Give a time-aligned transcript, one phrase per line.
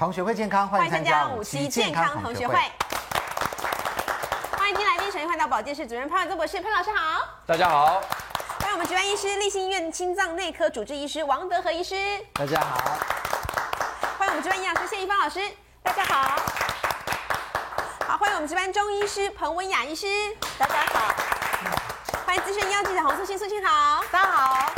[0.00, 2.54] 同学会健康，欢迎参加五期健康同学会。
[4.56, 7.20] 欢迎今天来宾，首先欢迎到保健室主任潘玮宗博士，潘老师好。
[7.44, 8.00] 大家好。
[8.60, 11.94] 欢迎我们值班医师，立新医院心脏内科主治医师王德和医师。
[12.32, 12.98] 大家好。
[14.16, 15.38] 欢迎我们值班营养师谢一芳老师。
[15.82, 16.34] 大家好。
[18.08, 20.06] 好，欢迎我们值班中医师彭文雅医师。
[20.56, 21.14] 大家好。
[22.24, 24.02] 欢迎资深医药记者洪素心，素卿好。
[24.10, 24.72] 大家好。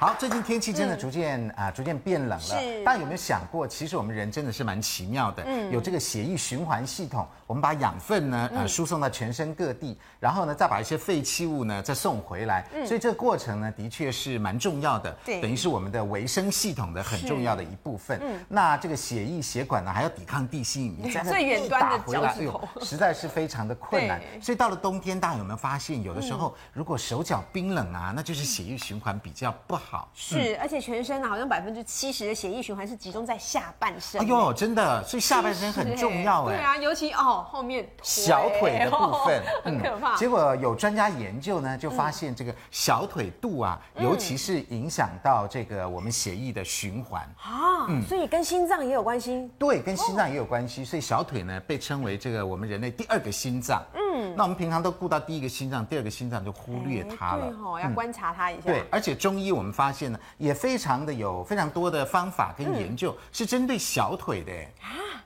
[0.00, 2.40] 好，最近天气真的逐渐啊、嗯呃，逐渐变冷了。
[2.40, 2.82] 是。
[2.82, 5.42] 大家有没有想过，其实我们人真的是蛮奇妙的。
[5.46, 5.70] 嗯。
[5.70, 12.66] 有这个血液循环系统，我们把养分呢，呃，输送到全身各地，然后呢，再把一些废弃物呢，再送回来。
[12.72, 12.86] 嗯。
[12.86, 15.14] 所以这个过程呢，的确是蛮重要的。
[15.22, 15.38] 对。
[15.42, 18.18] 等于是我们的维生系统的很重要的一部分。
[18.22, 18.40] 嗯。
[18.48, 24.18] 那这个血液血管呢，还要抵抗地心引力，最远端打回来，哎呦，实在是非常的困难。
[24.40, 29.89] 所以到了冬天，大家有没有发现，有的时候如果手脚冰冷啊，那就是血液循环比较不好。
[30.14, 30.56] 是。
[30.60, 34.20] 而且全身好像百分之七十的血液循环是集中在下半身。
[34.20, 36.56] 哎呦，真的，所以下半身很重要哎。
[36.56, 40.16] 对啊，尤其哦后面小腿的部分 很可怕。
[40.16, 47.86] 结果有专家研究呢，就发现这个小腿肚啊，尤其是影响到这个我们血液的循环啊。
[47.88, 49.50] 嗯，所以跟心脏也有关系。
[49.58, 50.84] 对，跟心脏也有关系。
[50.84, 53.82] 所以小腿呢被称为这个我们人类第二个心脏。
[54.30, 57.46] 嗯，那我们平常都顾到第一个心脏，第二个心脏就忽略它了。
[57.46, 58.62] 对哦，要观察它一下。
[58.66, 64.52] 对，而且中医我们发现呢，也非常的有非常多的方法跟研究，是针对小腿的。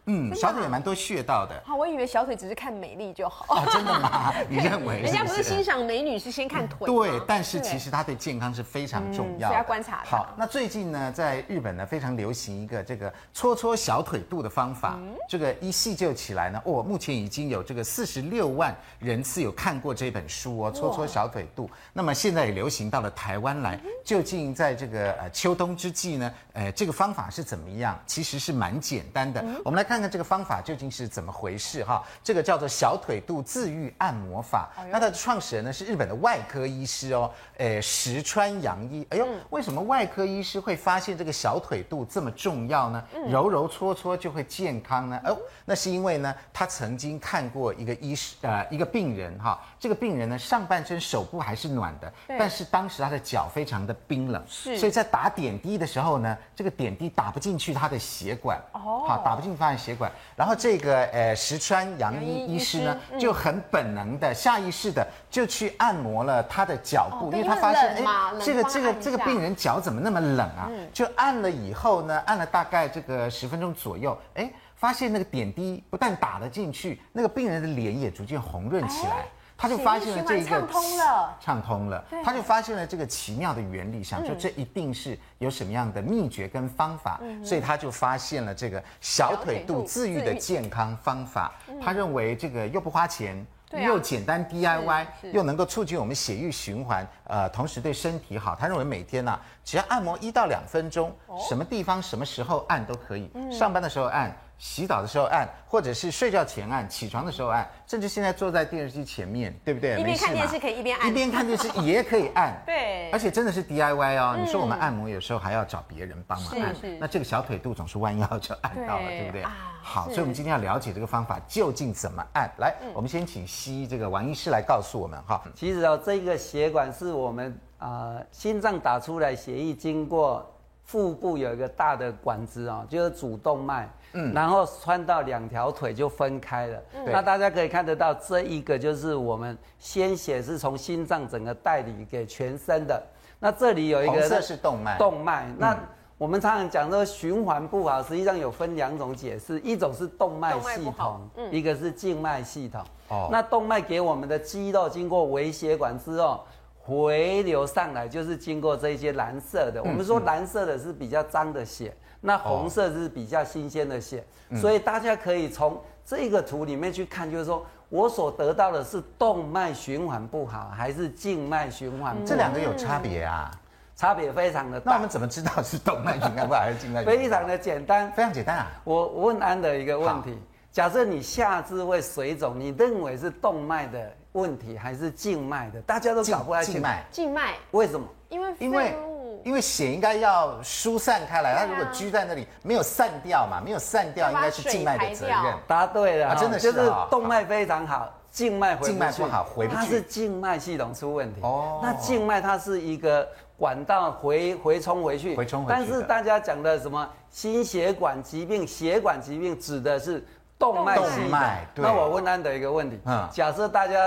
[0.06, 1.62] 嗯，小腿也蛮多穴道的。
[1.64, 3.46] 好，我以为小腿只是看美丽就好。
[3.48, 4.34] 哦，真的吗？
[4.50, 5.00] 你认为？
[5.04, 6.86] 人家不是欣赏美女是先看腿。
[6.86, 10.02] 对，但是其实它对健康是非常重要要观察。
[10.04, 14.98] 好，那最近呢，在日本呢，非常流行一个这个搓搓小腿肚的方法。
[15.26, 21.70] 这个一细就起来呢，哦，目前已经有这个四十六万人次有看过这本书哦，搓搓小腿肚。
[21.92, 23.78] 那么现在也流行到了台湾来。
[24.04, 27.98] 究竟在这个呃秋冬之际呢，呃，这个方法是怎么样？
[28.06, 29.42] 其实是蛮简单的。
[29.64, 32.04] 我们来看看这个方法究竟是怎么回事哈。
[32.22, 34.70] 这个叫做小腿肚自愈按摩法。
[34.90, 39.06] 那它的创始人呢是日本的外科医师哦，呃，石川洋一。
[39.10, 43.02] 哎呦，为什么外科医师会发现这个小腿肚这么重要呢？
[43.30, 45.18] 揉揉搓搓就会健康呢？
[45.24, 68.04] 哦，那是因为呢，他曾经看过一个医师呃一个病人哈，这个病人呢上半身手部还是暖的，但是当时他的脚非常的冰冷，是，所以在打点滴的时候呢，这个点滴打不进去他的血管，哦，好，打不进去他的血管，然后这个呃石川洋一医师呢就很本能的下意识的就去按摩了他的脚部，因为他发现哎，
[68.40, 70.70] 这个这个这个病人脚怎么那么冷啊？
[70.92, 74.48] 就按了以后呢，按了大概这个十分钟左右，哎，
[74.84, 79.24] 发现那个点滴不但打了进去，那个病人的脸也逐渐红润起来。
[79.56, 82.04] 他就发现了这一个畅通了，畅通了。
[82.22, 91.50] 他就发现了这个奇妙的原理，想说这一定是有什么样的秘诀跟方法，所以他就发现了这个小腿肚自愈的健康方法。
[91.82, 98.54] 他认为这个又不花钱，又简单 DIY，又能够促进我们血液循环，呃，同时对身体好。
[98.54, 101.10] 他认为每天呢，只要按摩一到两分钟，
[101.48, 104.36] 什么地方什么时候按都可以，上班的时候按。
[104.64, 110.00] 洗澡的时候按，或者是睡觉前按，起床的时候按，甚至现在坐在电视机前面，对不对？
[110.00, 112.56] 一边看电视可以一边按，一边看电视也可以按。
[112.64, 114.38] 对，而且真的是 DIY 哦。
[114.40, 119.44] 你说我们按摩有时候还要找别人帮忙按，那这个小腿肚总是弯腰就按到了，对不对？
[119.82, 122.50] 好，所以我们今天要了解这个方法究竟怎么按。
[122.56, 125.42] 来，我们先请西医这个王医师来告诉我们哈。
[125.54, 130.50] 其实哦，这个血管是我们啊心脏打出来血液经过
[130.84, 133.86] 腹部有一个大的管子哦，就是主动脉。
[134.14, 136.82] 嗯，然后穿到两条腿就分开了。
[136.94, 143.00] 嗯，那大家可以看得到，这一个就是我们鲜血是从心脏整个带离给全身的。
[143.38, 144.96] 那这里有一个，红色是动脉。
[144.96, 145.46] 动脉。
[145.58, 145.78] 那
[146.16, 152.80] 我们常常讲说循环不好，实际上有分两种解释，一种是动脉系统，一个是静脉系统。
[153.08, 153.28] 哦。
[153.30, 156.44] 那动脉给我们的肌肉经过微血管之后
[156.78, 159.82] 回流上来，就是经过这些蓝色的。
[159.82, 161.92] 我们说蓝色的是比较脏的血。
[162.26, 172.26] 那红色是比较新鲜的血，哦、所以大家可以从这个图里面去看，就是说我所得到的是动脉循环不好，还是静脉循环不好？
[172.26, 173.50] 这两个有差别啊，
[173.94, 174.92] 差别非常的大。
[174.92, 177.04] 那我们怎么知道是动脉循环不好还是静脉？
[177.04, 178.70] 非常的简单，非常简单啊。
[178.84, 180.34] 我问安德一个问题：
[180.72, 185.78] 假设你下肢会水肿，你认为是动脉的问题还是静脉的？
[185.82, 186.72] 大家都搞不太清。
[186.72, 187.04] 静脉。
[187.10, 187.54] 静脉。
[187.72, 188.06] 为什么？
[188.30, 188.96] 因为因为。
[189.44, 195.36] 因为血应该要疏散开来，它如果拘在那里没有散掉嘛，没有散掉应该是静脉的责任。
[195.68, 198.90] 答对了，真的是就是动脉非常好，静脉回不去。
[198.90, 199.76] 静脉不好，回不去。
[199.76, 201.40] 它是静脉系统出问题。
[201.42, 201.80] 哦。
[201.82, 205.36] 那静脉它是一个管道回回冲回去。
[205.36, 205.78] 回冲回去。
[205.78, 210.24] 但是大家讲的什么心血管疾病，血管疾病指的是
[210.58, 211.38] 动脉系统。
[211.74, 213.98] 那我问安德一个问题，嗯，假设大家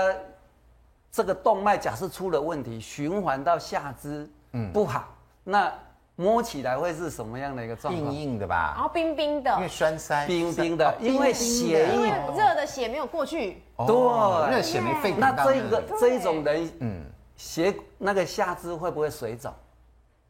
[1.12, 5.08] 这个动脉假设出了问题，循环到下肢，嗯，不好，
[5.50, 5.72] 那
[6.14, 8.12] 摸起来会是什么样的一个状况？
[8.12, 15.20] 硬硬的吧，然后冰冰的，因为栓塞，冰冰的，因为血，因为热的血没有过去，对，热血没沸腾。
[15.20, 17.02] 那这一个这一种人，嗯，
[17.34, 19.50] 血那个下肢会不会水肿？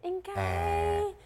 [0.02, 0.32] 应该。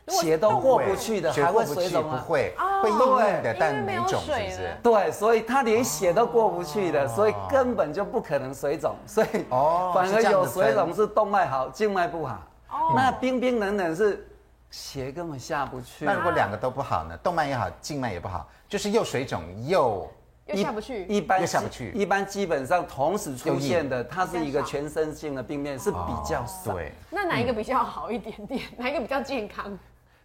[0.08, 2.18] 血都过不去的，还会水肿吗？
[2.18, 4.76] 不会，会硬硬的，但没肿，是不是？
[4.82, 8.96] 对，所以他连血都过不去的，所以根本就不可能水肿。
[9.06, 12.40] 所以哦，反而有水肿是动脉好，静脉不好。
[12.72, 14.26] 哦，那冰冰冷冷是
[14.70, 16.04] 血根本下不去。
[16.04, 17.16] 那如果两个都不好呢？
[17.18, 20.10] 动脉也好，静脉也不好，就是又水肿又。
[20.46, 26.72] 又下不去，一般下不去，一般基本上同时出现的，它是一个全身性的病变，是比较少。
[26.72, 28.60] 对，那哪一个比较好一点点？
[28.76, 29.78] 哪一个比较健康？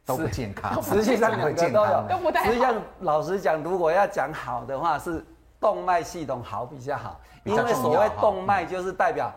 [0.03, 0.81] 都不健康。
[0.81, 2.45] 实际上两个都有，都不太好。
[2.47, 5.23] 实际上老实讲，如果要讲好的话，是
[5.59, 9.31] 动脉系统好比较好，因为所谓动脉就是代表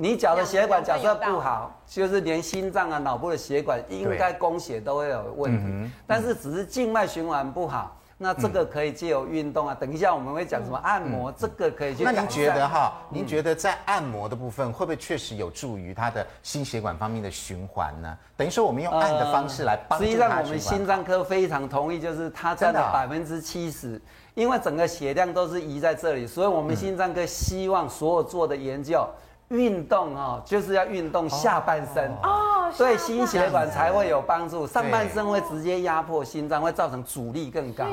[0.00, 7.94] 你脚的血管假设不好，就是连心脏啊、脑部的血管应该供血都会有问题，但是只是静脉循环不好。
[8.22, 12.04] 那这个可以借由运动啊，等一下我们会讲什么按摩，这个可以去。
[12.04, 12.94] 那您觉得哈？
[13.10, 18.16] 您觉得在按摩的部分会不会确实有助于他的心血管方面的循环呢？
[18.36, 20.28] 等于说我们用按的方式来帮助他循环。
[20.28, 24.00] 实际上我们心脏科非常同意，就是它占了百分之七十，
[24.34, 29.06] 因为整个血量都是移在这里，所以我们心脏科希望所有做的研究。
[29.50, 34.64] 运动哦，就是要运动下半身哦，对心血管才会有帮助。
[34.64, 37.84] 上半身会直接压迫心脏，会造成阻力更高。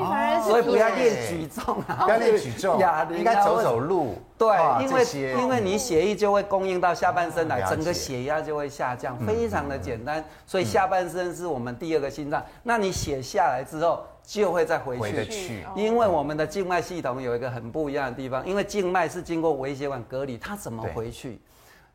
[0.44, 4.14] 所以不要练举重啊，不要练举重，应该走走路。
[4.38, 5.04] 对，因为
[5.40, 10.24] 因为你血液就会供应到下半身来，整个血压就会下降，非常的简单。
[10.46, 12.40] 所以下半身是我们第二个心脏。
[12.62, 21.40] 那你血下来之后就会再回去，因为我们的静脉系统有一个很不一样的地方，因为静脉是经过微血管隔离，它怎么回去？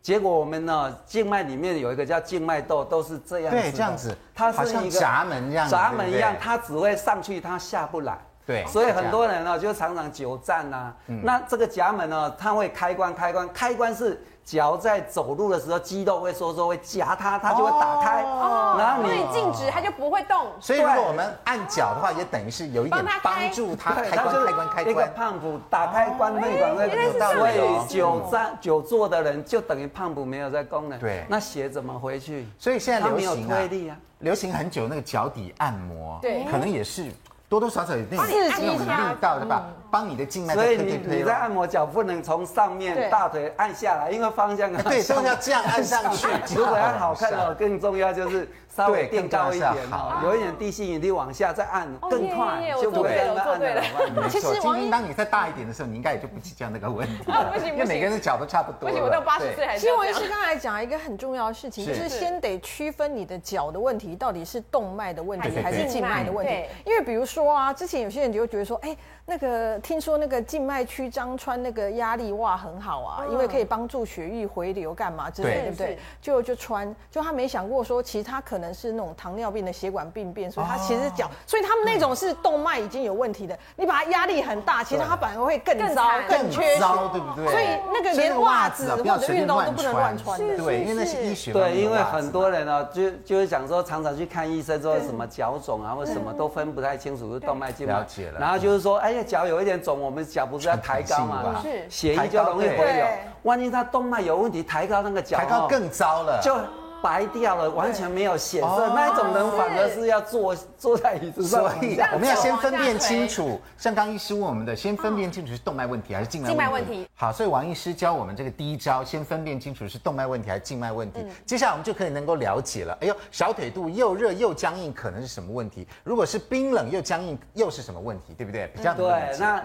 [0.02, 3.62] 结果我们呢，静脉里面有一个叫静脉窦，都是这样子。
[3.62, 8.18] 对，这样子，它是一个闸门一样，闸门一样，它只会上去，它下不来。
[8.46, 10.94] 对，所以很多人呢，就常常久站呐。
[11.06, 14.22] 那这个夹门呢，它会开关，开关，开关是。
[14.46, 18.24] 脚在走路的时候，肌肉会收缩，会夹它，它就会打开。
[18.24, 20.48] 哦，然后你静止，它就不会动。
[20.60, 24.90] 所以如果我们按脚的话，也等于是有一点帮助它开关、开关、开关。
[24.90, 31.00] 一个胖虎打开关内管那个，所以久站久坐的人就等于胖虎没有在功能。
[31.00, 32.46] 对，那血怎么回去？
[32.60, 37.10] 所以现在流行啊，流行很久那个脚底按摩，对，可能也是。
[37.54, 40.56] 多多少少有那种那种力道对吧，帮你的静脉。
[40.56, 46.28] 所以你你在按摩脚不能从上面大腿按下来，因为方向对，都要这样按上去。
[46.56, 53.84] 如果要好看的，更重要就是稍微垫高一点好，有一点地心引力往下再按更快，就不会那么按的。
[54.30, 57.24] 其实今天当你再大一点的时候，你应该也就不计较那个问题。
[57.54, 58.90] 不行，因为每个人的脚都差不多。
[58.90, 59.82] 不行，我到八十岁还是。
[59.82, 66.66] 其实王医师刚才讲一个很重要的事情，就是先得区分你的脚的问题到底是动脉的问题还是静脉的问题。
[66.86, 68.98] 因为比如说啊，之前有些人就会觉得说，哎。
[69.26, 75.98] 那个听说那个静脉曲张穿那个压力袜很好啊，因为可以帮助血液回流干嘛之类，对不对？
[76.22, 86.80] 就就穿，就他没想过说，其实他可能是那种糖尿病的血管病变，所以他其实脚，所以他们那种是动脉已经有问题的，你把它压力很大，其实他反而会更糟、更缺血，
[87.14, 87.48] 对不对？
[87.48, 91.54] 所以那个连袜子或者运动都不能乱穿，对，因为那是医学。
[91.54, 97.94] 对，因为很多人呢，就就是讲说，常常去看医生，说什么脚肿啊，或什么都分不太清楚是动脉静脉。
[97.94, 98.38] 了解了。
[98.38, 99.13] 然后就是说，哎。
[99.22, 101.62] 脚有一点肿，我们脚不是要抬高嘛？
[101.62, 103.06] 是，血液就容易回流。
[103.42, 106.56] 万一他动脉有问题，抬高那个脚，抬高更糟了，就
[107.04, 108.94] 白掉了，完全没有显色。
[108.96, 111.70] 那一种人反而是要坐坐在椅子上。
[111.70, 117.06] 所以我们要先分辨清楚，像刚医师问我们的，先分辨清楚是动脉问题还是静脉问题。
[117.14, 121.26] 好，所以王医师教我们这个第一招，先分辨清楚是动脉问题还是静脉问题。
[121.46, 122.98] 接下来我们就可以能够了解了。
[123.02, 125.86] 哎呦，小腿肚又热又僵硬，可能是什么问题？
[126.06, 128.34] 如果是冰冷又僵硬，又是什么问题？
[128.38, 128.68] 对不对？
[128.74, 129.62] 比较对，那。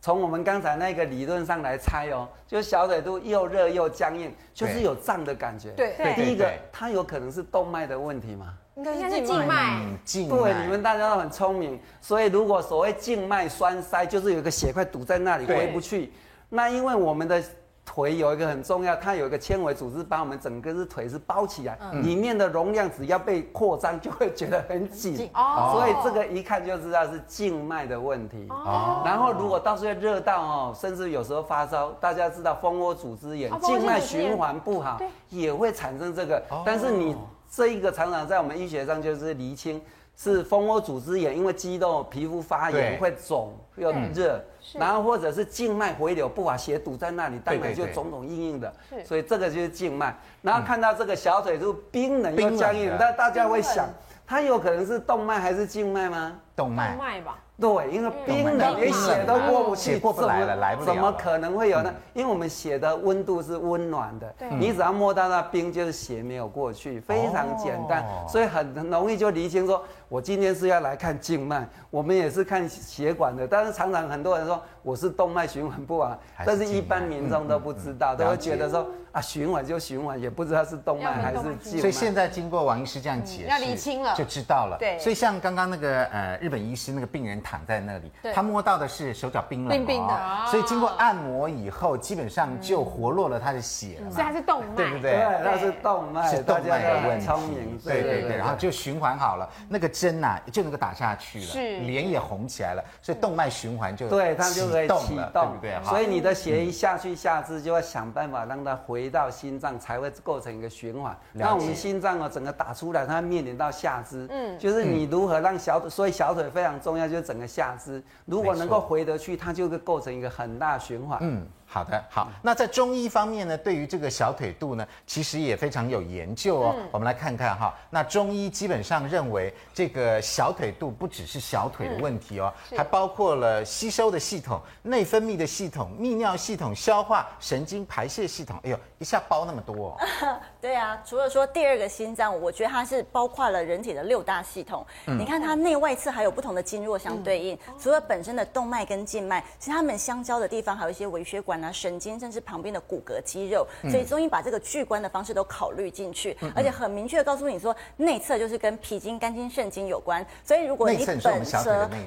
[0.00, 5.70] 从我们刚才那个理论上来猜哦，就是小腿肚又热又僵硬，就是有胀的感觉。
[5.70, 8.54] 对，第一个它有可能是动脉的问题嘛？
[8.76, 9.86] 应该是静脉。
[10.04, 10.36] 静脉。
[10.36, 16.12] 对，你们大家都很聪明，所以如果所谓静脉栓塞，就是有一个血块堵在那里回不去。
[16.48, 17.42] 那因为我们的。
[17.88, 28.46] 腿有一个很重要，它有一个纤维组织把我们整个是腿是包起来，嗯、里面的容量只要被扩张，就会觉得很紧，哦、所以这个一看就知道是静脉的问题。
[28.50, 36.36] 哦、然后如果到时候热到哦，甚至有时候发烧，大家知道蜂窝组织炎，静脉循环不好也会产生这个。
[36.50, 37.16] 哦、但是你
[37.50, 39.80] 这一个常常在我们医学上就是厘清。
[40.20, 44.42] 是蜂窝组织炎，因为肌肉皮肤发炎会肿又热，
[44.74, 48.72] 然后或者是静脉回流不把血堵在那里，当然就肿肿硬硬的，
[49.04, 50.16] 所以这个就是静脉。
[50.42, 53.88] 然后看到这个小腿就冰冷又僵硬，那大家会想，
[54.26, 56.38] 它有可能是动脉还是静脉吗？
[56.54, 56.90] 动脉。
[56.90, 57.38] 动脉吧。
[57.60, 60.86] 对，因为冰的，连血都过不去，血过不来了，来不了。
[60.86, 61.92] 怎么可能会有呢？
[62.14, 73.44] 因为我们血的温度是温暖的，你只要摸到那冰，就是血没有过去，非常简单，所以很容易就厘清说，我今天是要来看静脉，我们也是看血管的。
[73.44, 81.80] 但是常常很多人说我是动脉循环不好，但是一般民众都不知道，都会觉得说啊循环就循环，也不知道是动脉还是静脉。
[81.80, 84.76] 所以现在经过王医师这样解释，要厘清了，就知道了。
[84.78, 87.38] 对，所以像刚刚那个呃日本医师那个病人。
[87.48, 95.12] 躺在那里，他摸到的是手脚冰冷，冰冰的，所以经过按摩以后，基本上就活络了他的血了，所以它是动脉，对不对？
[95.12, 97.24] 对，它是动脉，是动脉的问题。
[97.24, 105.84] 聪明，对对对，然后就循环好了，那个针呐就能够打下去了，是脸也红起来了，所以动脉循环就对，它就可以启动，对不对？
[105.84, 111.14] 所以你的血一下去下肢，就要想办法让它回到心脏，才会构成一个循环。
[111.34, 118.02] 那我们心脏啊，整个打出来，它面临到下肢，嗯，就是你如何让小腿，所以小腿非常重要，就是整个下肢。
[118.24, 121.18] 如果能够回得去，它就会构成一个很大循环。
[121.20, 121.46] 嗯。
[121.70, 122.28] 好的，好。
[122.40, 126.74] 那在中医方面呢，对于这个小腿肚呢，其实也非常有研究哦。
[126.78, 138.58] 嗯、我们来看看哈，那中医基本上认为，这个小腿肚不只是小腿的问题哦，嗯、还包括了吸收的系统、内分泌的系统、泌尿系统、消化、神经、排泄系统。
[138.64, 139.96] 哎呦，一下包那么多哦。
[140.60, 144.84] 对啊，除了说第二个心脏，我觉得它是包括了人体的六大系统。
[145.06, 151.70] 嗯、你看它内外侧还有不同的经络相对应，嗯、除了本身的动脉跟静脉，其实它们相交的地方还有一些微血管啊。
[151.70, 160.26] 神经甚至旁边的骨骼肌肉，所以中医把这个巨观的方式都考虑进去，而且很明确的告诉你说，内侧就是跟脾经、肝经、肾经有关。
[160.44, 161.44] 所以如果你本身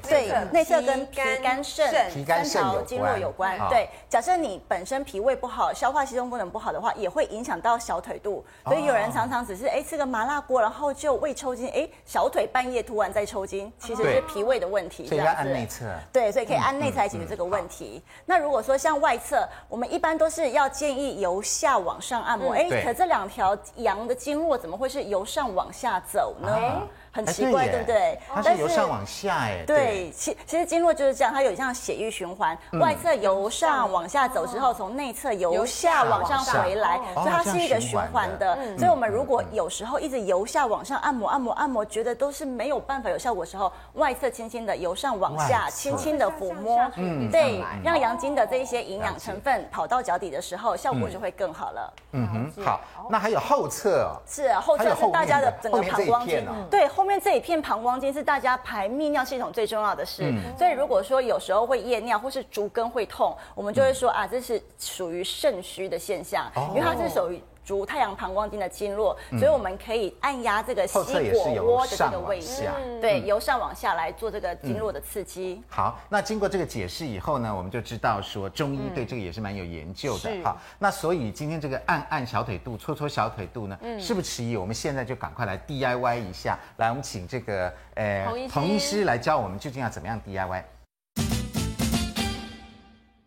[0.01, 0.81] 对内侧。
[0.81, 1.89] 跟脾、肝、肾
[2.25, 8.40] 三条经络有关，对，假设你本身脾胃不好，消化吸收功能不好的话，也会影响到小腿肚。
[8.65, 15.07] 所以有人常常只是哎吃个麻辣锅，然后就胃抽筋，哎小腿半夜突然在抽筋，其实是脾胃的问题。
[15.07, 15.86] 所以要按内侧。
[16.12, 18.01] 对，所以可以按内侧来解决这个问题。
[18.25, 26.81] 那如果说像外侧，我们一般都是要建议由下往上按摩，哎、嗯，可这两条阳的经络怎么会是由上往下走呢？
[27.11, 28.17] 啊很奇怪，对不对？
[28.33, 38.57] 它是由上往下，哎，对，其其实经络就是这样，它有这样血液循环，外侧由上往下走之后，从内侧由下往上回来，所以它是一个循环的。
[38.77, 51.93] 所以我们如果有时候一直由下往上按摩、按摩、按摩，觉得都是没有办法有效果的时候，外侧轻轻的由上往下，轻轻的抚摸，嗯，对，让阳经的这一些营养成分跑到脚底的时候，效果就会更好了。
[52.13, 56.87] 嗯哼，好，那还有后侧哦，是后侧是大家的整个膀胱经，对。
[56.87, 67.41] 后面这一片膀胱经是大家排泌尿系统最重要的事，嗯、所以如果说有时候会夜尿或是足跟会痛，我们就会说啊，这是属于肾虚的现象，哦、因为它是属于。
[67.63, 72.69] 足太阳膀胱经的经络，所以我们可以按压这个膝膕窝的这个位置，
[73.01, 75.61] 对，由上往下来做这个经络的刺激。
[75.67, 80.31] 好，那经过这个解释以后呢，我们就知道说中医对这个也是蛮有研究的。
[80.43, 86.57] 好，那所以今天这个按按小腿肚、搓搓小腿肚呢，是不迟疑，我们现在就赶快来 DIY 一下。
[86.77, 89.01] 来，我们请这个呃彭医师。
[89.01, 90.63] 来教我们究竟要怎么样 DIY。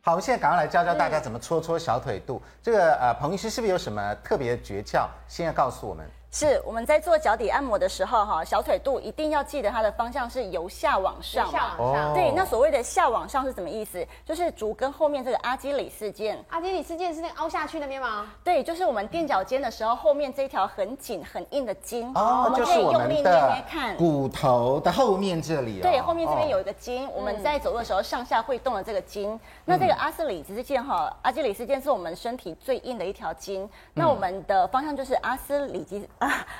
[0.06, 2.38] 好，我们现在赶快来教教大家怎么搓搓小腿肚。
[2.62, 5.06] 这个呃，彭医师是不是有什么特别的诀窍？
[5.26, 6.06] 现在告诉我们。
[6.34, 11.48] 是我们在做脚底按摩的时候，哈，小腿肚一定要记得它的方向是由下往上。
[11.48, 12.12] 下往上。
[12.12, 14.04] 对，那所谓的下往上是什么意思？
[14.26, 16.36] 就是足跟后面这个阿基里斯腱。
[16.48, 18.32] 阿基里斯腱是那个凹下去那边吗？
[18.42, 22.10] 对，就是我们垫脚尖的时候，后面这一条很紧很硬的筋。
[22.16, 23.96] 哦，我们可以用力捏捏看。
[23.96, 25.80] 骨头的后面这里。
[25.82, 29.38] 对，后面这边有一个筋，我们在走路的时候上下会动的这个筋。
[29.64, 33.70] 那这个阿斯里斯腱哈，阿基里斯腱是我们身体最硬的一条筋。
[33.92, 36.04] 那我们的方向就是阿斯里基。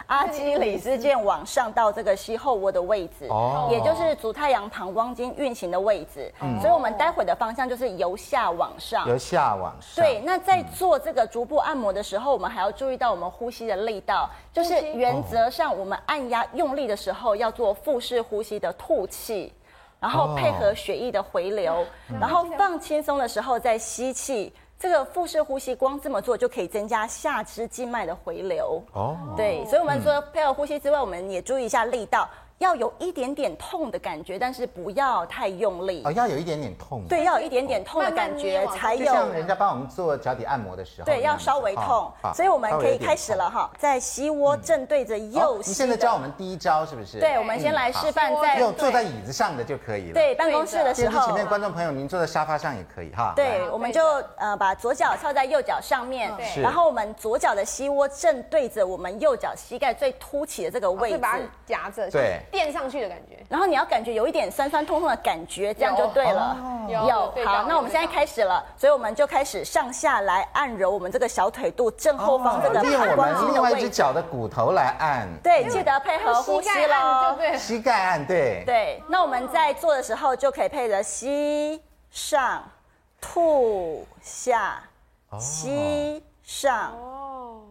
[0.06, 6.32] 阿基里斯腱往上到这个膝后窝的位置，哦，也就是足太阳膀胱经运行的位置。
[6.40, 10.04] 嗯，所以我们待会的方向就是由下往上，由下往上。
[10.04, 19.52] 对，那在做这个足部按摩的时候，我们还要注意到我们呼吸的力道，就是原则上我们按压用力的时候要做腹式呼吸的吐气，
[20.00, 21.84] 然后配合血液的回流，
[22.20, 24.52] 然后放轻松的时候再吸气。
[24.78, 28.82] 这个腹式呼吸，光这么做就可以增加下肢静脉的回流。
[28.92, 32.28] 哦，对，所以我们说配合呼吸之外，我们也注意一下力道，
[32.58, 36.02] 要有一点点痛的感觉，但是不要太用力。
[36.04, 37.04] 哦，要有一点点痛。
[37.08, 39.04] 对，要有一点点痛的感觉才有。
[39.04, 41.06] 像人家帮我们做脚底按摩的时候。
[41.06, 42.10] 对，要稍微痛。
[42.34, 45.70] 所以我们可以开始了哈，在膝窝正对着右膝。
[45.70, 47.18] 你现在教我们第一招是不是？
[47.18, 50.14] 对，我们先来示范，在用坐在椅子上的就可以了。
[50.14, 51.26] 对，办公室的时候。
[51.26, 53.32] 前面观众朋友，您坐在沙发上也可以哈。
[53.34, 54.02] 对，我们就
[54.36, 56.32] 呃把左脚翘在右脚上面，
[56.62, 63.44] 然后我们左脚的膝窝正对着我们右脚膝盖最凸起的这个位置，把它夹着，对，垫上去的感觉。
[63.50, 66.56] 然后你要感觉有一点酸酸痛痛的感觉，这样就对了。
[66.88, 75.28] 有，好，那我们现在开始了，所以我们就开始上下来按揉我们这个小腿肚正后方这个膀胱经的另外一只脚的骨头来按。
[75.42, 77.34] 对，记得配合呼吸喽。
[77.36, 78.62] 对，膝盖按，对。
[78.64, 82.62] 对，那我们在做的时候就可以配合吸上
[83.20, 84.82] 吐下，
[85.38, 86.94] 吸上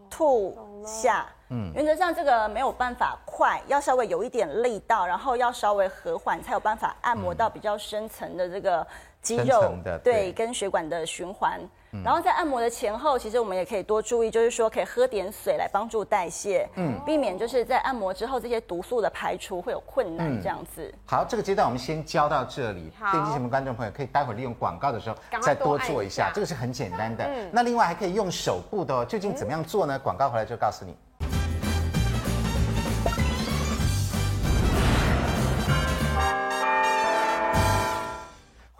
[0.09, 1.25] 吐下。
[1.55, 8.85] 嗯，原则上这个没有办法快，要稍微有一点力道，然后要稍微和缓，才有办法按摩到比较深层的这个
[9.21, 11.61] 肌肉，对，对，跟血管的循环。
[12.03, 20.91] 然后在按摩的前后，其实我们也可以多注意，就是说可以喝点水来帮助代谢，嗯，避免就是在按摩之后这些毒素的排出会有困难这样子。
[21.05, 22.91] 好，这个阶段我们先教到这里。
[23.11, 27.29] 电机前面观众朋友可以待会儿利用广告的时候再多做一下，这个是很简单的。
[27.51, 29.99] 那另外还可以用手部的哦，究竟怎么样做呢？
[29.99, 30.97] 广告回来就告诉你。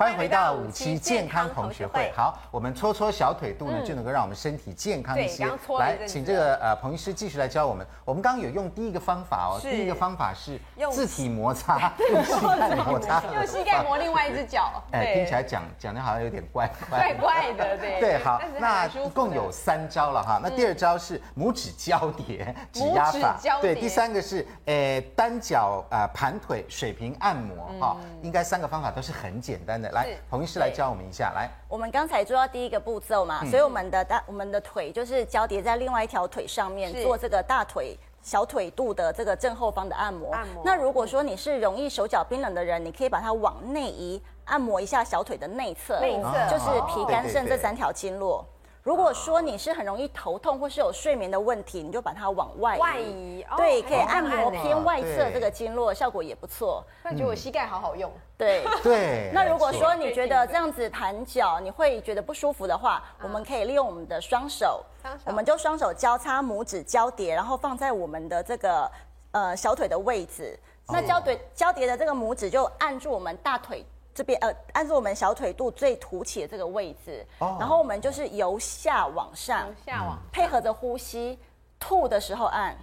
[0.03, 2.11] 欢迎回到五期健康同学会。
[2.13, 5.49] 好，我们搓搓小腿肚呢，就能够让我们身体健康一些。
[5.79, 7.87] 来，请这个呃彭医师继续来教我们。
[8.03, 10.59] 我们刚刚有用第一个方法哦，第一个方法是
[10.91, 14.83] 自体摩擦， 用膝盖摩擦， 用膝盖磨另外一只脚。
[14.91, 17.99] 哎，听起来讲讲的好像有点怪怪怪的，对。
[18.03, 20.37] 对，好，那一共有三招了哈。
[20.43, 23.73] 那第二招是拇指交叠指压法，对。
[23.73, 29.92] 第三个是呃单脚呃盘腿水平按摩哈，应该三个方法都是很简单的。
[29.93, 31.31] 来，彭医师来教我们一下。
[31.33, 40.33] 来，我们刚才做到第一个步骤嘛，所以我们的大我们的腿就是交叠在另外一条腿上面，做这个大腿小腿肚的这个正后方的按摩。
[40.33, 40.61] 按摩。
[40.65, 48.45] 那如果说你是容易手脚冰冷的人，你可以把它往内移，按摩一下小腿的内侧，内侧就是脾肝肾这三条经络。
[48.83, 56.83] 如果说你是很容易头痛或是有睡眠的问题，你就把它往外移，外移，对，可以按摩偏外侧这个经络，效果也不错。
[57.01, 58.11] 感觉我膝盖好好用。
[58.37, 59.31] 对对。
[59.33, 64.83] 那如果说你觉得这样子盘脚你会觉得不舒服的话，我们可以利用我们的双手，
[65.25, 68.91] 我们就双手交叉，拇指交叠，然后放在我们的这个
[69.31, 70.59] 呃小腿的位置。
[70.89, 73.85] 那交叠交叠的这个拇指就按住我们大腿。
[74.13, 81.39] 这边呃，按住我们小腿肚最凸起的这个位置，哦、然后我们就是由下往上，由下往配合着呼吸，
[81.79, 82.75] 吐的时候按，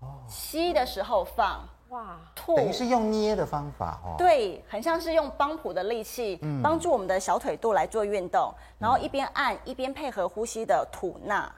[0.00, 2.54] 哦、吸的时候放，哇，吐。
[2.54, 11.52] 等于是用捏的方法哦，对，很像是用帮浦的力气，嗯、帮助我们的小腿肚来做运动，然后一边按一边配合呼吸的吐纳。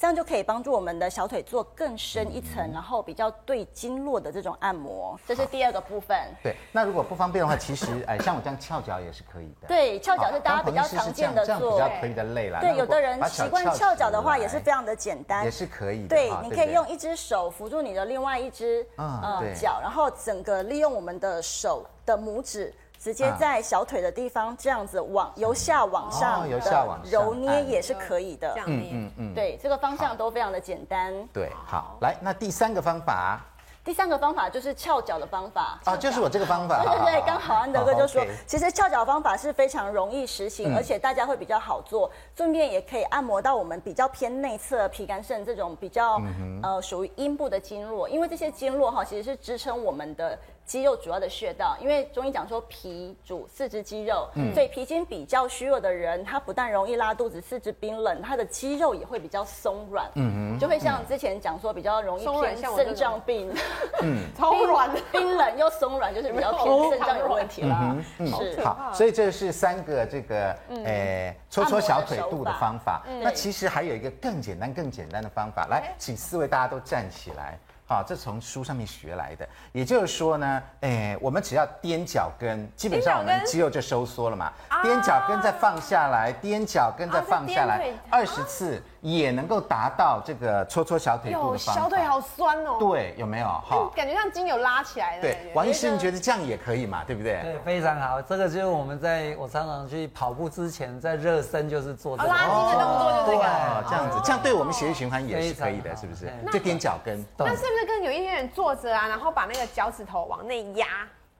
[0.00, 6.16] 这样就可以帮助我们的小腿做更深一层，然后比较对经络的这种按摩，这是第二个部分。
[6.42, 9.68] 对，那如果不方便的话，其实哎，像我这样翘脚也是可以的。
[9.68, 12.60] 对，翘脚是大家比较常见的做，比较可以的累了。
[12.60, 16.16] 对，有的人习惯翘脚的话，也是非常的简单，也是可以的。
[16.16, 22.72] 对，你可以用一只手扶住你的另外一只呃脚，然后整个利用我们的手的拇指。
[23.00, 28.52] 直接在小腿的地方这样子往由下往上由下往揉捏也是可以的。
[28.52, 31.26] 这样捏，嗯嗯，对，这个方向都非常的简单。
[31.32, 33.40] 对，好，来，那第三个方法。
[33.82, 36.80] 第三个方法就是翘脚的方法啊，就是我这个方法。
[36.84, 46.20] 对对对，刚好安德哥就说，其实翘脚方法是非常容易实行，而且大家会比较好做，顺便也可以按摩到我们比较偏内侧皮肝肾这种比较
[46.62, 50.38] 呃属于阴部的经络，因为这些经络哈其实是支撑我们的。
[50.70, 63.52] 肌肉主要的穴道，因为中医讲说脾主四肢肌肉，嗯、所以脾经比较虚弱的人，他不但容易拉肚子、四肢冰冷，他的肌肉也会比较松软，嗯嗯，就会像之前讲说比较容易偏肾脏病，
[64.00, 68.60] 嗯， 超软的，冰冷又松软，就是比较 偏肾脏有问题啦，嗯，是。
[68.64, 77.58] 好，所以这是三个这个诶、欸、搓搓小腿肚的方法，嗯、那其实还有一个更简单、更简单的方法，来，请四位大家都站起来。
[77.90, 84.52] 好，这从书上面学来的，也就是说呢，哎，我们只要踮脚跟，基本上我们肌肉就收缩了嘛。
[84.84, 88.80] 踮脚跟再放下来，踮脚跟再放下来，二十次。
[89.00, 91.80] 也能够达到这个搓搓小腿肚的方法。
[91.80, 92.76] 小腿好酸哦。
[92.78, 93.46] 对，有没有？
[93.46, 95.22] 哈，感觉像筋有拉起来的。
[95.22, 97.02] 对，王医师，你觉得这样也可以嘛？
[97.06, 97.40] 对不对？
[97.42, 98.20] 对，非常好。
[98.22, 102.28] 这个就是我们在我常常去跑步之前，在热身就是做这个。
[102.28, 103.84] 拉筋的动作就是这个。
[103.88, 106.30] 这样子，这样对我们血液循环也是可以的，是不是？
[106.52, 107.24] 就踮脚跟。
[107.38, 110.86] 那是不是是跟有一些人坐着啊，然后把那个脚趾头往内压？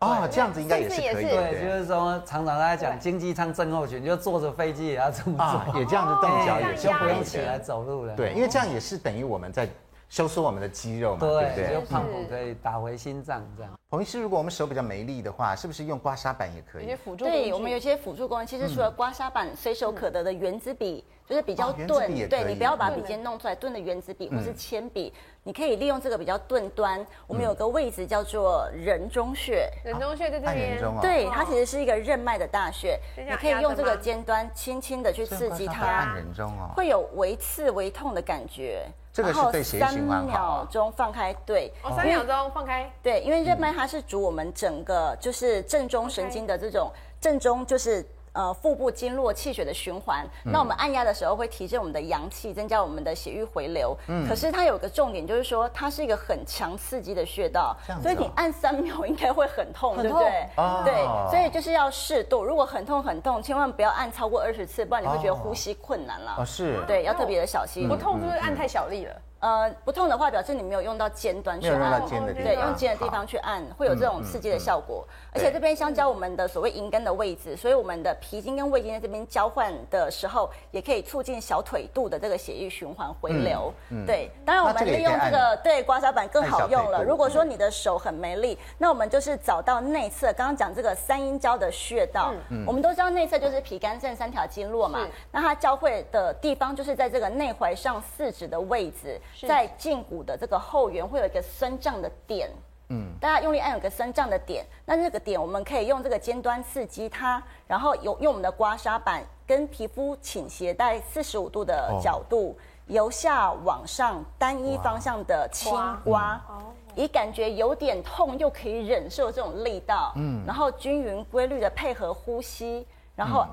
[0.01, 1.25] 哦，这样子应该也是可以。
[1.25, 8.17] 对，就是说常常大家讲经济舱症候群，就坐着飞机也要这么做，也这样子动脚，也就不用起来走路了。
[8.17, 9.69] 对，因为这样也是等于我们在。
[10.11, 11.73] 收缩我们的肌肉嘛，对不对？
[11.73, 13.73] 就胖虎可以打回心脏这样。
[13.89, 16.83] 彭医师，如果我们手比较没力的话，是不是用刮痧板也可以？
[16.83, 17.25] 有些辅助。
[17.25, 25.13] 对，我们有些辅助功能，其实除了刮痧板，随手可得的原子笔，就是比较钝，对，你不要把笔尖弄出来，钝的原子笔或是铅笔，
[25.45, 27.05] 你可以利用这个比较钝端。
[27.29, 38.89] 我们有个位置叫做人中穴，人中穴在这边，对，它其实是一个任脉的大穴，你可以用这个尖端轻轻的去刺激它，按人中哦，会有微刺微痛的感觉。
[39.13, 40.29] 这个是对血液循环好。
[40.29, 41.73] 三秒钟放开，对。
[41.83, 42.91] 哦，三秒钟放开。
[43.03, 48.07] 对，因为热脉它是主我们整个就是正中神经的这种正中就是。
[48.33, 53.97] 呃，腹部经络气血的循环，嗯、那我们按压的时候会提振我们的阳气，增加我们的血液回流。
[54.07, 60.49] 嗯，可是它有个重点，就是说它是一个很强刺激的穴道，哦、所以你按三秒应该会很痛，很痛对不对？
[60.57, 62.45] 哦、对，所以就是要适度。
[62.45, 66.37] 如果很痛很痛，千万不要按超过二十次，不然你会觉得呼吸困难了。
[66.39, 66.81] 哦，是。
[66.87, 67.89] 对，要特别的小心。
[67.89, 69.17] 不痛就是按太小力了。
[69.41, 75.07] 呃，不痛的话，表示你没有用到尖端去按，对，用尖的地方去按，会有这种刺激的效果。
[75.33, 83.73] 而且这边相交我们的所谓银根的位置，所以我们的脾经跟胃经在这边交换的时候，也可以促进小腿肚的这个血液循环回流。
[84.07, 87.03] 对，当然我们利用这个对刮痧板更好用了。
[87.03, 92.35] 如果说你的手很没力，那我们就是找到内侧，刚刚讲这个三阴交的穴道，
[92.67, 99.19] 我们都知道内侧就是脾肝肾三条经络嘛，那它交汇的地方就是在这个内踝上四指的位置。
[99.47, 102.51] 在胫骨的这个后缘会有一个酸胀的点，
[102.89, 115.73] 嗯，大家用力按有个酸胀的点，那这个点我们可以用这个尖端刺激它，然后有用我们的刮痧板跟皮肤倾斜大概四十五度的角度，哦、由下往上单一方向的轻
[116.05, 116.63] 刮，嗯、
[116.95, 123.47] 以感觉有点痛又可以忍受这种力道，嗯，然后均匀规律的配合呼吸，然后。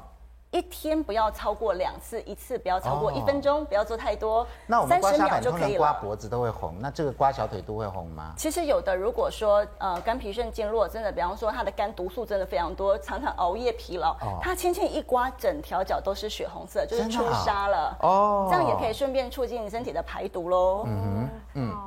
[0.51, 4.47] 嗯一天不要超过两次，一次不要超过一分钟，不要做太多。
[4.65, 8.33] 那我们刮痧板就可以刮脖子都会红，那这个刮小腿都会红吗？
[8.37, 17.97] 其实有的，如果说呃肝脾肾经络真的，比方说他的肝毒素真的非常多，常常熬夜疲劳，他轻轻一刮，整条脚都是血红色，就是出痧了。
[18.01, 20.85] 哦，这样也可以顺便促进身体的排毒喽。
[20.87, 21.77] 嗯哼，嗯。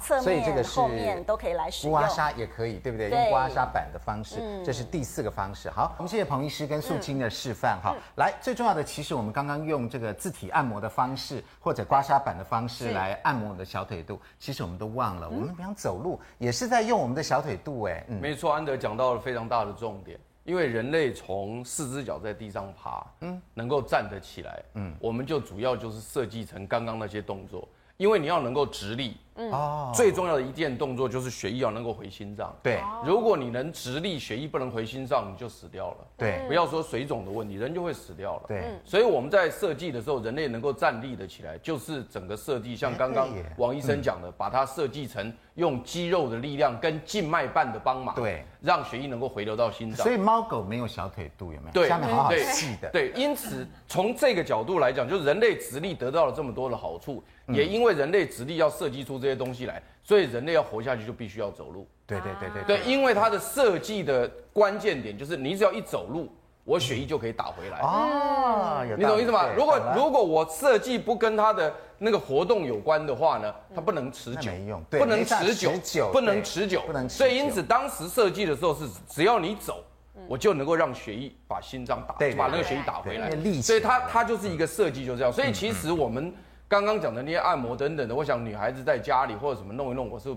[0.00, 3.10] 侧面、后面都可以来使用，刮痧也可以，对不对？
[3.10, 5.68] 用刮痧板的方式，这是第四个方式。
[5.68, 7.76] 好，我们谢谢彭医师跟素卿的示范。
[7.82, 17.84] 好，来，最重要的，其实我们刚刚用这个自体按摩的方式，或者刮痧板的方式来按摩我们的小腿肚，其实我们都忘了，我们平常走路也是在用我们的小腿肚。
[17.84, 27.66] 哎，没错，安德讲到了非常大的重点，因为人类从四只脚在地上爬，嗯，能够站得起来，嗯，我们就主要就是设计成刚刚那些动作，
[28.00, 29.14] 因为你要能够直立。
[29.52, 32.54] 哦，最重要的一件动作就是血液要能够回心脏。
[32.62, 35.96] 对，如果你能直立，血液不能回心脏，你就死掉了。
[36.14, 38.42] 对，不要说水肿的问题，人就会死掉了。
[38.48, 50.06] 对，所以我们在设计的时候，人类能够站立的起来，就是整个设计，像刚刚王医生讲的，把它设计成用肌肉的力量跟静脉瓣的帮忙，对，让血液能够回流到心脏。
[50.06, 51.72] 所以猫狗没有小腿肚，有没有？
[51.72, 52.90] 对，下面好好细的。
[52.90, 59.82] 对，因此从这个角度来讲，就是人类直立得到了这么多的好处，也因为人类直立要设计出这些东西来。
[60.02, 61.86] 所以人类要活下去，就必须要走路。
[62.06, 66.28] 对对对对对，因为它的设计的关键点就是，你只要一走路，
[66.64, 67.78] 我血液就可以打回来。
[67.80, 69.46] 哦，你懂意思吗？
[69.54, 74.50] 如果如果我设计不跟它的那个活动有关的话呢，它不能持久，
[74.88, 77.18] 不能持久，不能持久，不能持久。
[77.18, 79.84] 所以因此当时设计的时候是，只要你走，
[80.26, 83.30] 我就能够让血液把心脏打，把那个血液打回来。
[83.60, 85.32] 所以它它就是一个设计就这样。
[85.32, 86.34] 所以其实我们。
[86.70, 90.32] 刚刚讲的那些按摩等等的，我想女孩子在家里或者什么弄一弄，我是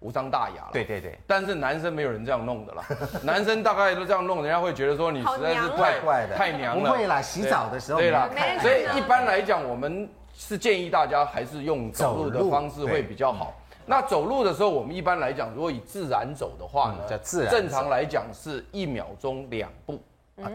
[0.00, 0.70] 无伤大雅了。
[0.72, 1.18] 对对对。
[1.26, 2.82] 但是男生没有人这样弄的啦，
[3.22, 6.90] 男生大概都这样弄，人家会觉得说你实在是太怪的，太娘了。
[6.90, 8.00] 不会啦，洗澡的时候。
[8.00, 8.30] 对啦。
[8.62, 13.52] 所以一般来讲，我们是建议大家还是用走路的方式会比较好。
[13.84, 20.02] 那走路的时候，我们一般来讲，如果以自然走的话呢，自然正常来讲是一秒钟两步，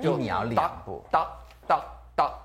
[0.01, 1.27] 就一秒两步，哒
[1.67, 1.79] 哒。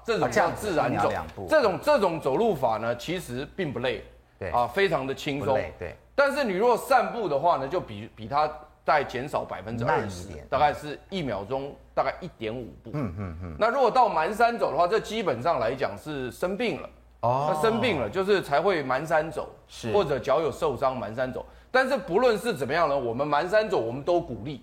[0.05, 1.11] 这种叫自然走，
[1.49, 4.05] 这种这种走路法呢，其实并不累，
[4.39, 5.97] 对啊，非常的轻松，对。
[6.15, 8.49] 但是你如果散步的话呢，就比比它
[8.85, 12.91] 再减少百分之二十，大概是一秒钟大概一点五步。
[12.93, 13.57] 嗯嗯嗯。
[13.59, 16.89] 那如果到蹒跚走的话，这基本上来讲是生病了
[17.21, 21.45] 哦，那生病了就是才会蹒跚走，是或者脚有受伤蹒跚走。
[21.71, 24.63] 但是不论是怎么样呢，我们蹒跚走我们都鼓励，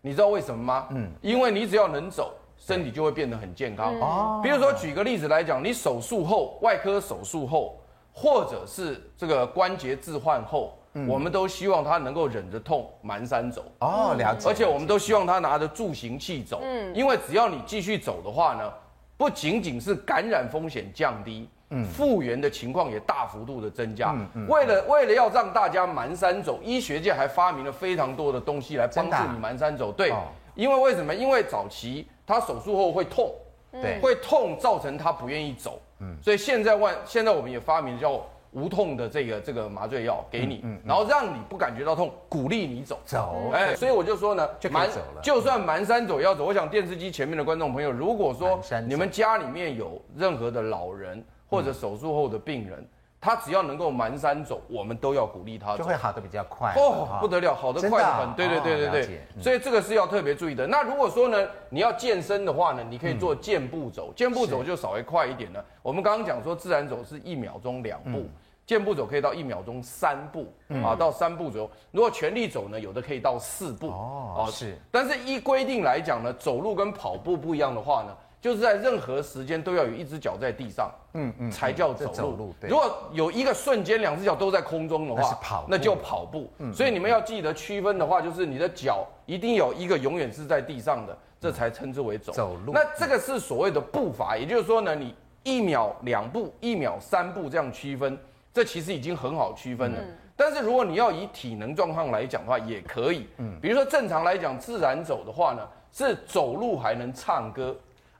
[0.00, 0.86] 你知道为什么吗？
[0.92, 2.32] 嗯，因为你只要能走。
[2.58, 3.94] 身体就会变得很健康。
[4.00, 7.80] 哦，比如说举个例子来讲，你手术后，外科手术后，
[8.12, 13.64] 或者是这个关节置换后，嗯、我们都希望他能够忍着痛蹒跚走。
[13.78, 14.48] 哦，了解。
[14.48, 18.72] 而且我们都希望他拿着助行器走，嗯，因为只要你继续走的话呢，
[19.16, 21.48] 不仅仅是感染风险降低。
[21.70, 24.12] 嗯，复原的情况也大幅度的增加。
[24.12, 29.92] 嗯嗯，为了为了要让大家蹒跚走，医学界还发明了非常多的东西来帮助你蹒跚走。
[29.92, 30.10] 对，
[30.54, 31.14] 因为为什么？
[31.14, 33.34] 因为早期他手术后会痛，
[33.72, 35.80] 对，会痛造成他不愿意走。
[36.00, 43.00] 嗯，所以现在万现在我们也发明叫无痛的这个这个麻醉药给你，然后让你不感觉到痛，鼓励你走。
[43.04, 43.50] 走。
[43.52, 44.88] 哎，所以我就说呢，蹒
[45.22, 51.24] 就算蹒跚走要走，我想电视机前面的观众朋友，如果说你们家里面有任何的老人。
[51.50, 52.86] 或者手术后的病人，
[53.20, 60.68] 他只要能够蹒跚走，我们都要鼓励他，就会好的比较快哦，不得了，好的快得很，对对对对对，所以这个是要特别注意的。
[60.68, 65.64] 那如果说呢，你要健身的话呢，你可以做健步走，健步走就稍微快一点了。
[65.82, 68.28] 我们刚刚讲说自然走是一秒钟两步，
[68.66, 70.54] 健步走可以到一秒钟三步
[70.84, 71.70] 啊，到三步左右。
[71.90, 73.88] 如果全力走呢，有的可以到四步。
[73.88, 74.78] 哦，是。
[74.92, 78.16] 但是依规定来讲呢，走路跟跑步不一样的话呢。
[78.40, 82.12] 就是在任何时间都要有一只脚在地上，嗯嗯，才叫走路。
[82.12, 82.70] 走路，对。
[82.70, 86.48] 如果有一个瞬间两只脚都在空中的话，那是跑，那就跑步。
[86.58, 92.72] 嗯，所以你们要记得区分的话，就是你的脚一定有一个永远是在地上的，这才称之为走走路。
[92.72, 98.16] 那这个是所谓的步伐，也就是说呢，你一秒两步，一秒三步这样区分，
[98.54, 99.98] 这其实已经很好区分了。
[100.36, 103.26] 但是如果你要以体能状况来讲的话，也可以。
[103.38, 107.76] 嗯，比如说正常来讲，自然走的话呢，是走路还能唱歌。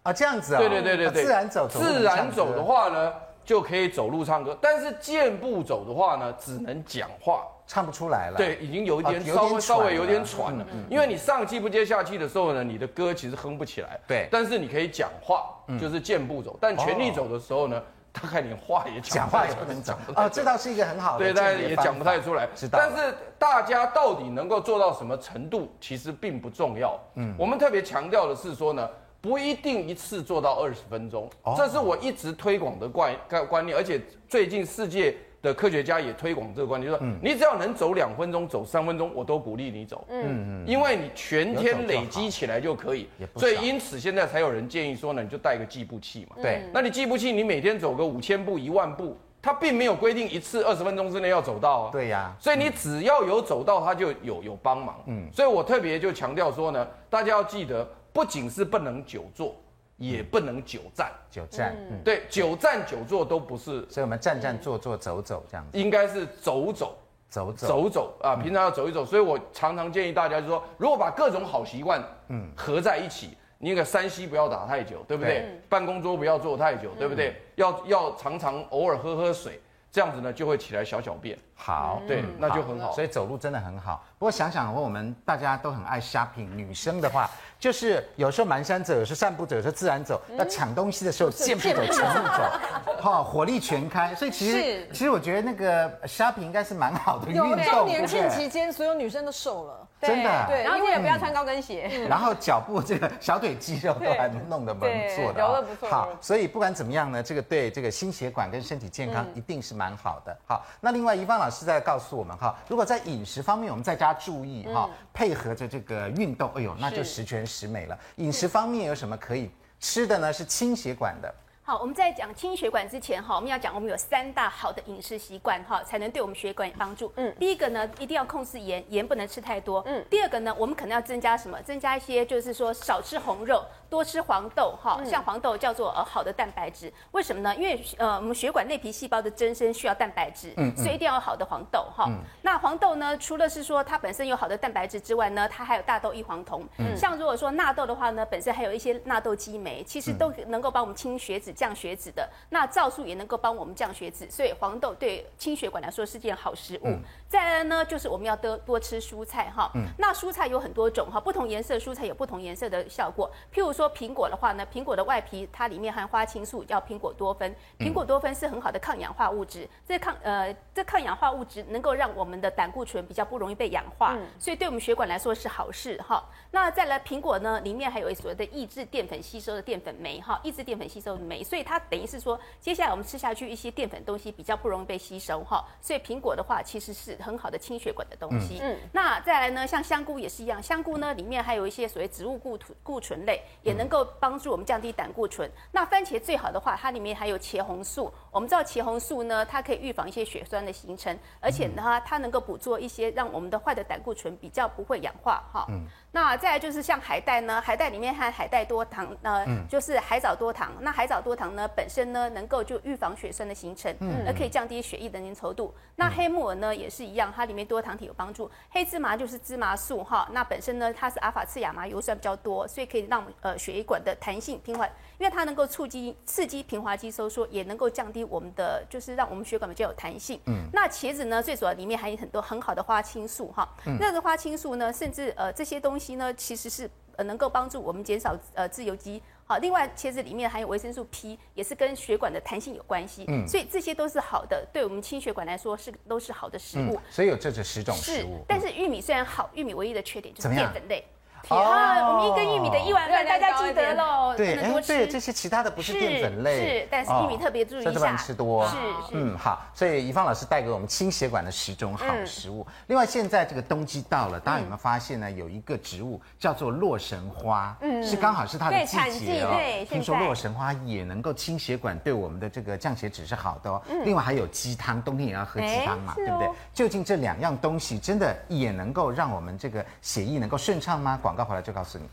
[0.09, 3.13] 啊，这样子啊，对对对对对，自然走，自然走的话呢，
[3.45, 4.57] 就可以走路唱歌。
[4.59, 8.37] 但是健步走的话呢，只能讲话，唱不出来了。
[8.39, 14.01] 对，已经有一点稍微稍微有点喘了，因为你上气不接下气的时候呢，你的歌其实哼不起来。
[14.07, 16.57] 对，但是你可以讲话，就是健步走。
[16.59, 19.99] 但全力走的时候呢，大概连话也讲话也不能讲。
[20.15, 22.49] 啊， 这倒是一个很好的，对，大家也讲不太出来。
[22.73, 26.99] 但是大家到底能够做到什么程度，其实并不重要。
[27.17, 28.89] 嗯，我们特别强调的是说呢。
[29.21, 33.15] 不一定一次做到二十分钟，这是我一直推广的观
[33.49, 40.05] 观念，而且最近世界的科学家也推广这个观念，就是说你只要能走两分钟、走三分钟，我都鼓励你走。
[40.09, 43.09] 嗯嗯，因为你全天累积起来就可以。
[43.35, 46.37] 所以因此现在才有人建议说呢，你就带个计步器嘛。
[46.41, 51.91] 对，那你计步器，你每天走个五千步、一万步，它并没有规定一次二十分钟之内要走到啊。
[51.91, 54.97] 对呀，所以你只要有走到，它就有有帮忙。
[55.07, 57.85] 嗯，所以我特别就强调说呢，大家要记得。
[58.19, 59.55] 不仅是不能久坐，
[59.97, 61.09] 也不能久站。
[61.31, 63.87] 久站，嗯，对，久站久坐都不是。
[63.89, 65.79] 所以我们站站坐坐走走这样子。
[65.79, 66.99] 应该是走走
[67.31, 69.05] 走走走走啊，平常要走一走。
[69.05, 75.61] 所以我常常建议大家就是说，如果把各种好习惯嗯合在一起，你那个山西不要打太久，对不对？
[75.69, 77.41] 办公桌不要坐太久，对不对？
[77.55, 81.39] 要要常常偶尔喝喝水，这样子呢就会起来小小便。
[81.55, 82.93] 好，对，那就很好。
[82.93, 84.05] 所以走路真的很好。
[84.19, 87.29] 不过想想，我们大家都很爱 shopping，女生的话。
[87.59, 90.21] 就是有时候蹒跚走，有时候散步走，有时候自然走。
[90.37, 94.15] 要抢东西的时候，健步走、全路走，哈，火力全开。
[94.15, 97.57] 所以其实，其实我觉得那个 shopping 应该是蛮好的运动。
[97.65, 100.47] 周年庆期间，所有女生都瘦了，真的。
[100.47, 101.89] 对，然后记得不要穿高跟鞋。
[102.09, 105.89] 然后脚部这个小腿肌肉都还弄得蛮不错的，揉得不错。
[105.89, 110.37] 好，所以不管怎么样呢，这个对这个心血管跟身体健康一定是蛮好的。
[110.47, 117.99] 好，那另外宜芳老师在告诉我们哈，如果在饮食方面我们在家注意哈，配合着这个运动，哎呦，那就十全十美了。
[118.17, 120.33] 饮食方面有什么可以吃的呢？
[120.33, 121.35] 是清血管的。
[121.69, 127.13] 好，我们在讲清血管之前哈，我们要讲我们有三大好的饮食习惯哈，才能对我们血管有帮助。
[127.17, 129.83] 嗯，第一个呢，一定要控制盐，盐不能吃太多。
[129.85, 131.61] 嗯，第二个呢，我们可能要增加什么？
[131.61, 133.63] 增加一些就是说少吃红肉。
[133.91, 137.57] 多吃黄豆哈，像黄豆叫做呃好的蛋白质，为什么呢？
[137.57, 142.07] 因为呃我们血管内皮细胞的增生需要蛋白质，嗯，所以一定要有好的黄豆哈。
[142.43, 146.67] 那黄豆呢，除了是说它本身有好的蛋白质之外呢，它还有大豆异黄酮。
[146.77, 152.29] 嗯，像如果说纳豆的话呢，本身还有一些纳豆激酶，其实都能够帮我们清血脂、降血脂的。
[152.51, 156.97] 那皂素也能够帮我们降血脂，所以黄豆对清血管来说是件好食物。
[157.29, 159.71] 再来呢，就是我们要多多吃蔬菜哈。
[159.75, 163.73] 嗯，那蔬菜有很多种哈，不同颜色蔬菜有不同颜色的效果，譬如。
[163.79, 167.55] 说苹果的话呢，苹果的外皮它里面含花青素，叫苹果多酚。
[167.79, 176.25] 苹果多酚是很好的抗氧化物质，这抗呃这抗氧化物质能够让我们的胆固醇比较不容易被氧化，嗯、所以对我们血管来说是好事哈。
[176.51, 185.65] 那再来苹果呢，里面还有所谓的抑制淀粉吸收的淀粉酶哈，抑制淀粉吸收的酶，所以它等于是说，接下来我们吃下去一些淀粉东西比较不容易被吸收哈。
[185.81, 188.59] 所以苹果的话其实是很好的清血管的东西。
[188.61, 193.39] 嗯，那再来呢，像香菇也是一样，香菇呢里面还有一些所谓植物固醇固醇类。
[193.63, 195.51] 也能够帮助我们降低胆固醇。
[195.73, 198.13] 那番茄最好的话，它里面还有茄红素。
[198.31, 205.67] 我们知道茄红素呢，它可以预防一些血栓的形成，而且呢，它能够捕捉一些让我们的坏的胆固醇比较不会氧化哈。
[205.69, 205.87] 嗯。
[206.11, 210.73] 那再来就是像海带呢，海带里面含海带多糖，呃，就是海藻多糖。
[210.81, 215.75] 那海藻多糖呢，本身呢能够就预防血栓的形成，嗯，而可以降低血液的粘稠度。
[215.97, 218.51] 那黑木耳呢也是一样，它里面多糖体有帮助。
[218.71, 230.41] 黑芝麻就是芝麻素哈，那本身呢它是阿法次亚麻油酸比较多，所以可以让呃血液管的弹性平滑，因为它能够促进刺激平滑肌收缩，也能够降低我们的就是让我们血管比较有弹性。
[230.47, 233.69] 嗯，那茄子呢最主要里面含有很多很好的花青素哈，
[234.01, 236.09] 那个花青素呢甚至呃这些东西。
[236.19, 239.23] 呢，其实是呃能够帮助我们减少呃自由基。
[239.45, 243.25] 好，另外茄子里面含有维生素 P，也是跟血管的弹性有关系。
[243.29, 246.99] 嗯，所以这些都是好的，对我们心血管来说是都是好的食物。
[247.11, 248.39] 所以有这这十种食物。
[248.39, 251.05] 是，但是玉米虽然好，玉米唯一的缺点就是淀粉类。
[251.49, 254.35] 啊，我们一根玉米的一碗饭，大家记得喽。
[254.37, 258.67] 对，哎，对，这些其他的不是淀粉类，是，但是玉米特别注意一下，这不能吃多。
[258.69, 258.77] 是，
[259.13, 262.67] 嗯，好，所以怡芳老师带给我们清血管的十种好食物。
[262.89, 265.31] 另外，现在这个冬季到了，大家有没有发现呢？
[265.31, 268.97] 有一个植物叫做洛神花，嗯，是刚好是它的季
[269.27, 269.55] 节哦。
[269.89, 273.83] 听说洛神花也能够清血管，对我们的这个降血脂是好的哦。
[274.05, 276.49] 另外还有鸡汤，冬天也要喝鸡汤嘛，对不对？
[276.75, 281.19] 究竟这两样东西真的也能够让我们这个血液能够顺畅吗？
[281.23, 282.05] 广告回来就告诉你。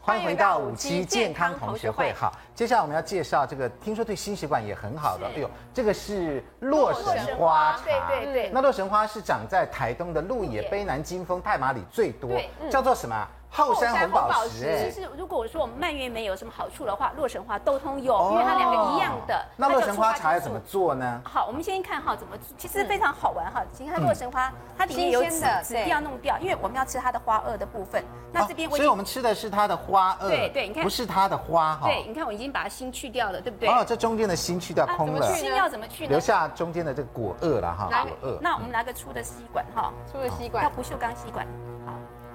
[0.00, 2.12] 欢迎回到五期健康同学会。
[2.14, 5.26] 好，接下来我们要介绍这个，听说对心血管也很好的。
[5.26, 7.82] 哎呦，这个是洛神花茶。
[7.84, 8.50] 对对对。
[8.50, 13.28] 那洛神花是长在台东的鹿野、卑南、金峰、太麻里最多，叫做什么？
[13.54, 14.90] 后山红宝石。
[14.90, 19.44] 其实，如果我说我们蔓越莓有什么好处的话，洛神花都通用，因为它两个一样的。
[19.56, 21.20] 那洛神花茶要怎么做呢？
[21.24, 23.62] 好，我们先看哈怎么做，其实非常好玩哈。
[23.78, 28.04] 你看洛神花，它里面有籽，籽一定要弄掉，因为我们要吃它的花萼的部分。
[28.32, 30.28] 那这边，所以我们吃的是它的花萼。
[30.28, 31.86] 对对，你看，不是它的花哈。
[31.86, 33.68] 对，你看我已经把它心去掉了，对不对？
[33.68, 35.32] 哦，这中间的心去掉空了。
[35.34, 36.06] 心要怎么去？
[36.08, 37.88] 留下中间的这个果萼了哈。
[38.20, 38.38] 果萼。
[38.40, 41.46] 那我们拿个粗的吸管哈，粗的吸管，要不锈钢吸管。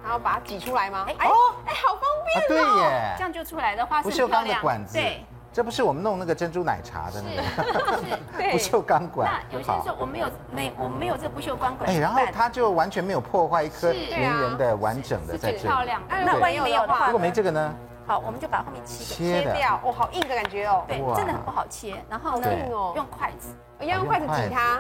[0.03, 1.05] 然后把它挤出来吗？
[1.07, 1.33] 哎哦，
[1.65, 2.45] 哎，好方便哦！
[2.47, 4.93] 对耶，这样就出来的话是不锈钢的管子。
[4.97, 9.29] 对，这不是我们弄那个珍珠奶茶的那个，是 不锈钢管。
[9.29, 15.63] 那有些人说我没有没我们没有这不锈钢管，哎，然后它就完全没有破坏一颗圆圆的完整的在这里。
[15.63, 16.01] 漂亮。
[16.07, 17.73] 那万一没有的话，如果没这个呢？
[18.07, 19.79] 好，我们就把后面切切掉。
[19.83, 20.83] 哦，好硬的感觉哦。
[20.88, 22.03] 对，真的很不好切。
[22.09, 22.49] 然后呢，
[22.95, 24.79] 用筷子，要用筷子挤它。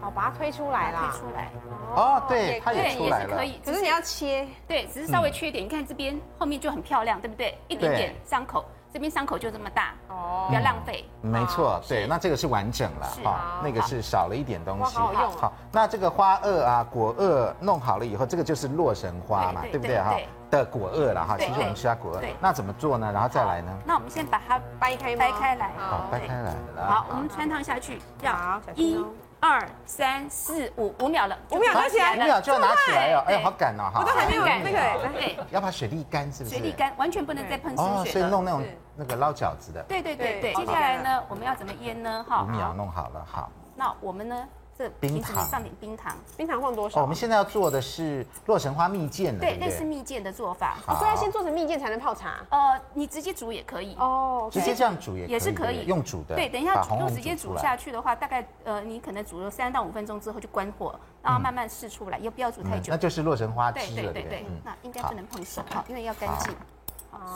[0.00, 1.10] 好，把它推出来啦！
[1.10, 1.50] 推出来
[1.94, 3.36] 哦，对，它也出来了。
[3.36, 5.64] 可以，只是你要切，对，只是稍微缺点。
[5.64, 7.58] 你看这边后面就很漂亮，对不对？
[7.66, 11.04] 一点点伤口，这边伤口就这么大哦，不要浪费。
[11.20, 14.96] 没错，对，那这个是完整了哈，那个是少了一点东西。
[14.96, 20.14] 好，好，那这个花萼啊，果萼弄好了以后，这个就是洛神花嘛，对不对哈？
[20.50, 22.24] 的果萼了哈，其实我们吃它果萼。
[22.40, 23.10] 那怎么做呢？
[23.12, 23.70] 然后再来呢？
[23.84, 25.72] 那我们先把它掰开，掰开来。
[25.76, 26.54] 好，掰开来。
[26.86, 29.04] 好，我们穿烫下去，要一。
[29.40, 33.24] 二三四五五秒了，五秒拿起来，五秒就要拿起来哦。
[33.26, 36.56] 哎呀，好赶哦，我都还没有那个，对，要把水沥干，是不是？
[36.56, 38.64] 水沥干，完全不能再喷水哦，所以弄那种
[38.96, 39.82] 那个捞饺子的。
[39.84, 42.24] 对对对对，接下来呢，我们要怎么腌呢？
[42.28, 43.50] 哈，五秒弄好了，好。
[43.76, 44.48] 那我们呢？
[44.78, 47.00] 这冰糖上点冰糖，冰糖放多少？
[47.00, 50.76] 我们现在要做的是洛神花蜜饯的，对，类似蜜饯的做法。
[50.86, 52.46] 所以要先做成蜜饯才能泡茶。
[52.50, 56.36] 呃，你直接煮也可以哦，直接这样煮也也是可以，用煮的。
[56.36, 62.92] 对，等一下用直接煮下去的话，大概呃，你可能煮了三到五分钟之后就关火，然后慢慢试出来，也不要煮太久。
[62.92, 66.54] 那就是洛神花汁了，对对对，那应该不能碰手哈，因为要干净。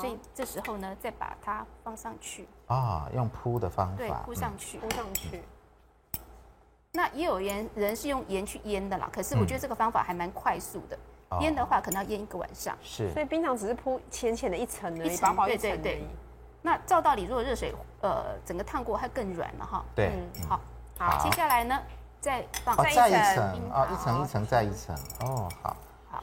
[0.00, 2.46] 所以这时候呢，再把它放上去。
[2.66, 3.96] 啊，用铺的方法。
[3.96, 5.42] 对，铺上去，铺上去。
[6.94, 10.98] 那也有人人是用盐去腌的啦，可是我觉得这个方法还蛮快速的。
[11.40, 12.76] 腌的话可能要腌一个晚上。
[12.82, 13.10] 是。
[13.12, 16.06] 所以冰糖只是铺浅浅的一层而已，薄薄一层而已。
[16.60, 19.82] 那照道理，如果热水呃整个烫过，它更软了哈。
[19.94, 20.12] 对。
[20.46, 20.60] 好，
[20.98, 21.82] 好，接下来呢，
[22.20, 24.94] 再放再一层啊，一层一层再一层。
[25.20, 25.74] 哦，好。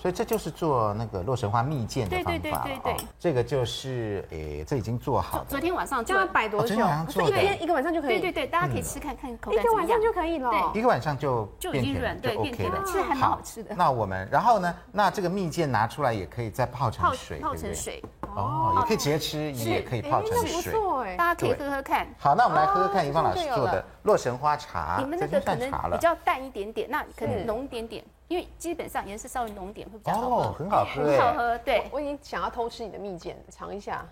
[0.01, 2.31] 所以这就是做那个洛神花蜜饯的方法。
[2.31, 5.43] 对对对对对，这个就是诶，这已经做好。
[5.49, 6.67] 昨天晚上这样摆多久？
[6.67, 7.37] 昨天晚上做的。
[7.37, 8.19] 一天一个晚上就可以。
[8.19, 9.61] 对对对，大家可以吃看看口感。
[9.61, 10.49] 一个晚上就可以了。
[10.49, 13.75] 对，一个晚上就就已经软，对，变甜了，其实还蛮好吃的。
[13.75, 14.73] 那我们然后呢？
[14.93, 18.01] 那这个蜜饯拿出来也可以再泡成水，泡成水。
[18.35, 20.71] 哦，也可以直接吃，也可以泡成水。
[20.71, 22.07] 不错哎，大家可以喝喝看。
[22.17, 24.97] 好，那我们来喝喝看，宜芳老师做的洛神花茶。
[24.97, 28.03] 你们那个可能比较淡一点点，那可能浓一点点。
[28.27, 31.57] 因为基本上颜色稍微浓点会比较好喝，哦，很好喝，很好喝。
[31.59, 34.03] 对，我已经想要偷吃你的蜜饯，尝一下。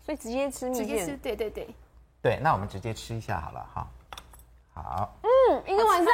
[0.00, 1.68] 所以直接吃蜜饯，直接吃，对对对。
[2.22, 3.86] 对，那我们直接吃一下好了哈。
[4.72, 5.14] 好。
[5.22, 6.12] 嗯，一个晚上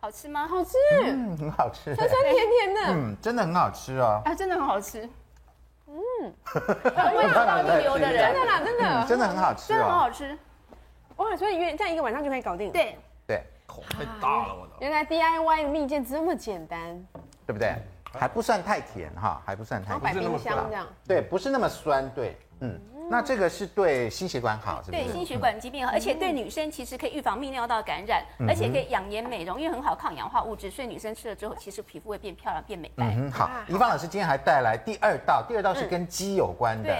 [0.00, 0.48] 好吃吗？
[0.48, 4.20] 好吃，嗯，很好吃，酸酸甜甜的，嗯，真的很好吃哦。
[4.24, 5.08] 啊，真的很好吃。
[5.86, 5.96] 嗯，
[7.16, 10.38] 味道到流的人，真的啦，真的，真的很好吃，真的很好吃。
[11.20, 12.72] 哇，所以约这样一个晚上就可以搞定。
[12.72, 12.96] 对
[13.26, 14.72] 对，口太大了，我的。
[14.80, 17.06] 原来 DIY 的蜜饯这么简单，
[17.46, 17.74] 对不对？
[18.12, 20.00] 还不算太甜哈，还不算太甜。
[20.00, 20.86] 摆冰箱这样。
[21.06, 22.80] 对，不是那么酸，对，嗯。
[23.12, 25.02] 那这个是对心血管好，是不是？
[25.02, 33.12] 对心血管疾病好，而且对女生其实可以预防泌尿道感染，而且可以养颜美容，因为很好抗氧化物质，所以女生吃了之后，其实皮肤会变漂亮、变美白。
[33.16, 33.50] 嗯，好。
[33.66, 36.96] 怡芳老师今天还带来第二道，第二道是跟鸡有关的。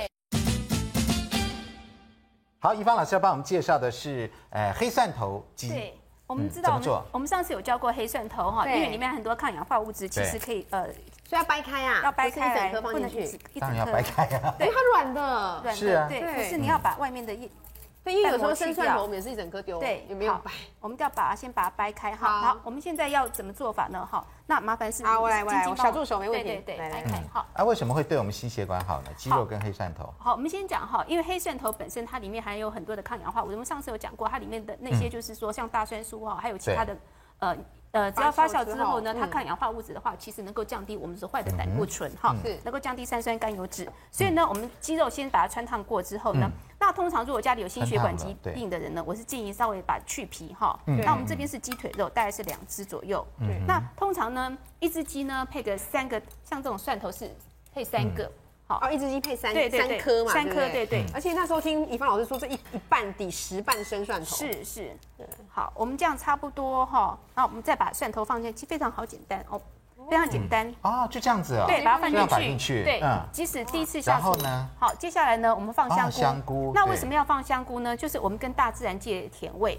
[2.63, 5.71] 好，一芳老师要帮我们介绍的是，呃，黑蒜头鸡。
[5.71, 10.85] 对，我们知道，我们我们上次有教过黑蒜头哈，因为里面很多抗氧化物质，其实可以呃。
[11.27, 14.55] 所以要掰开啊，要掰开来，一整颗放进去，当然要掰开啊。
[14.59, 16.21] 对，它软的，软的，对。
[16.21, 17.49] 可是你要把外面的叶，
[18.03, 20.51] 对，因为有时候生蒜头我们也是一整颗丢，对，有没有掰？
[20.81, 22.57] 我们要把它先把它掰开，哈，好。
[22.65, 24.09] 我们现在要怎么做法呢？
[24.11, 27.47] 哈，那麻烦是，好，我来，我来，小助手没问题，对对，掰开，好。
[27.53, 29.11] 啊，为什么会对我们心血管好呢？
[29.17, 30.13] 鸡肉跟黑蒜头。
[30.19, 36.97] 好，我们先讲哈，因为黑蒜头本身它里面含有很多的抗氧化物，我们上次有讲过，它里面的那些就是说像大蒜素哈，还有其他的，
[37.41, 37.57] 呃。
[37.93, 43.85] 呃，只要发酵之后呢，它抗氧化物质的话，其实能够降低我们所坏的胆固醇，哈，是能够降低三酸甘油脂。
[44.13, 46.49] 所以呢，我们鸡肉先把它穿烫过之后呢，
[46.81, 50.77] 那通常如果家里有心血管疾病的人呢，我是建议稍微把去皮哈。
[50.87, 53.25] 那我们这边是鸡腿肉，大概是两只左右。
[53.67, 57.31] 那通常呢，一只鸡呢配个三个，像这种蒜头是
[57.73, 58.29] 配三个。
[58.69, 61.05] 哦，一只鸡配三三颗嘛，三颗对对。
[61.13, 64.37] 而且那时候听宜芳老师说，这一一半抵十半生蒜头。
[64.37, 64.97] 是是，
[65.49, 69.61] 好，我们这样差不多哈，那我们再把蒜头放进去，非常好简单哦，
[70.11, 70.75] 非常简单。
[70.83, 71.67] 哦，就这样子啊。
[71.67, 72.49] 对，把它放进去。
[72.49, 72.85] 进去。
[72.85, 74.23] 对，即使第一次下厨。
[74.23, 74.69] 然后呢？
[74.79, 76.11] 好，接下来呢，我们放香菇。
[76.11, 76.73] 香菇。
[76.75, 77.97] 那为什么要放香菇呢？
[77.97, 79.79] 就是我们跟大自然借甜味。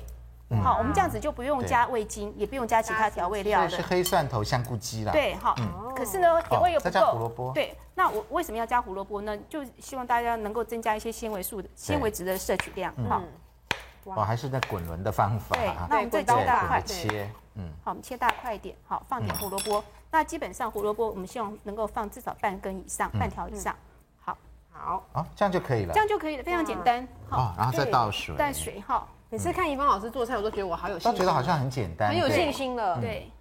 [0.64, 3.70] 好，我们这样子就不用加味精，也不用加其他调味料的。
[3.70, 5.12] 是黑蒜头香菇鸡啦。
[5.14, 5.56] 对，好。
[5.96, 6.90] 可是呢，甜味又不够。
[6.90, 7.54] 再加胡萝卜。
[7.54, 9.38] 对，那我为什么要加胡萝卜呢？
[9.48, 12.94] 就希望大家能够增加一些纤维素的纤维质的摄取量。
[13.08, 13.22] 好。
[14.04, 15.56] 哦，还是那滚轮的方法。
[15.56, 16.82] 对，那我们再切大块。
[16.82, 17.30] 切。
[17.56, 17.70] 嗯。
[17.86, 18.76] 好，我们切大块一点。
[18.86, 19.82] 好，放点胡萝卜。
[20.12, 23.76] 那基本上胡萝卜我们希望能够放至少半根以上，半条以上。
[24.20, 24.38] 好。
[24.72, 25.04] 好。
[25.14, 25.94] 哦，这样就可以了。
[25.94, 27.08] 这样就可以了，非常简单。
[27.30, 28.36] 好，然后再倒水。
[28.36, 29.08] 倒水哈。
[29.30, 33.00] 每次看怡芳老师做菜，我都觉得我好有信心，都觉得好像很简单，很有信心了。
[33.00, 33.32] 对，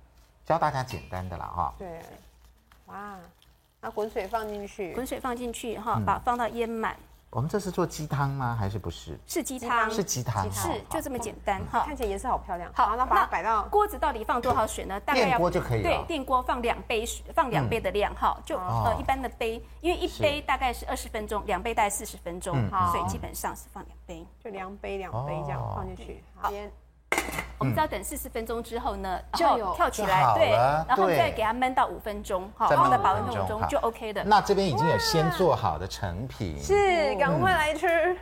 [0.47, 1.75] 教大家简单的啦哈。
[1.77, 2.01] 对，
[2.87, 3.17] 哇，
[3.81, 6.97] 那滚水放进去，滚水放进去哈，把放到淹满。
[7.31, 8.57] 我们这是做鸡汤吗？
[8.59, 9.19] 还是不是？
[9.25, 11.85] 是鸡汤，是鸡汤，是就这么简单哈。
[11.87, 12.69] 看起来颜色好漂亮。
[12.75, 14.99] 好，那把它摆到锅子，到底放多少水呢？
[15.01, 15.89] 大概要电锅就可以了。
[15.89, 22.57] 对，电锅放两杯水，放两杯的量哈，就呃一般的杯，因为一杯大概是二十分钟，两杯大概四十分钟，
[22.91, 26.25] 所以基本上是放两杯，就两杯两杯这样放进去。
[26.35, 26.51] 好。
[27.59, 30.51] 我们只要等四十分钟之后呢，就有跳起来，对，
[30.89, 34.25] 然后再给它焖到五分钟，好，焖到八分钟就 OK 的。
[34.25, 38.17] 那这边已经有先做好的成品，是，赶快来吃。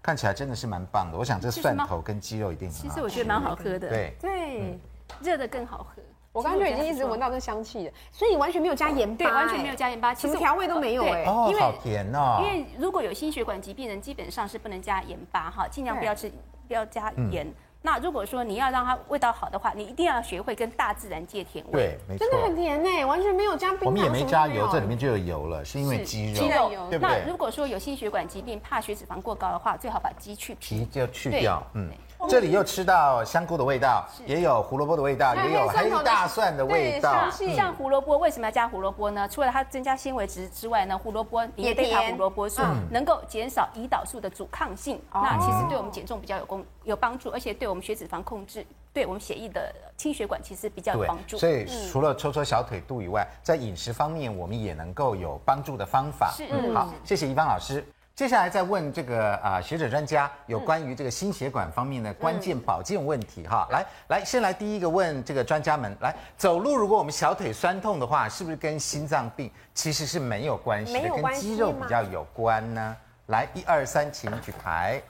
[0.00, 2.82] 看起来真的是蛮棒的，我想这蒜头跟鸡肉一定很好。
[2.82, 4.78] 其实我觉得蛮好喝的，对对，
[5.20, 6.00] 热的更好喝。
[6.30, 12.40] 我刚刚就已经一直闻到这香气了，所以你完全没有加盐巴，对，完全没有加盐巴，其实调味都没有哎，哦，好甜哦。
[12.40, 16.30] 因为如果有心血管疾病人，基本上是不能加盐巴哈，尽量不要吃，
[16.68, 17.52] 不要加盐。
[17.86, 21.72] 那如果说你要让它味道好的话，你一定要学会跟大自然借甜味。
[21.72, 23.86] 对，没错，真的很甜呢，完全没有加冰糖。
[23.88, 26.38] 我们也没加油，这里面就有油了，是因为鸡肉。
[26.40, 27.20] 鸡肉油，对不对？
[27.20, 31.62] 那如果说有心血管疾病，怕血脂肪过高的话，最好把鸡去皮，皮就去掉。
[31.74, 31.90] 嗯。
[32.28, 37.28] 这里又吃到香菇的味道，也有胡萝卜的味道，也有黑大蒜的味道。
[37.30, 39.28] 像胡萝卜为什么要加胡萝卜呢？
[39.28, 51.36] 除了它增加纤维质之外呢，胡萝卜也贝塔胡萝卜素能够减少胰岛素的阻抗性，那其实对我们减重比较有功有帮助，而且对我们血脂肪控制，对我们血液的清血管其实比较有帮助。
[51.36, 56.32] 所以除了搓搓小腿肚以外，在饮食方面我们也能够有帮助的方法。
[56.34, 57.84] 是，好，谢谢一芳老师。
[58.14, 72.96] 接下来再问这个啊学者专家有关于这个心血管方面的关键保健问题哈，来来先来第一个问这个专家们来走路，如果我们小腿酸痛的话，是不是跟心脏病其实是没有关系的，跟肌肉比较有关呢？
[73.26, 75.02] 来一二三，请举牌。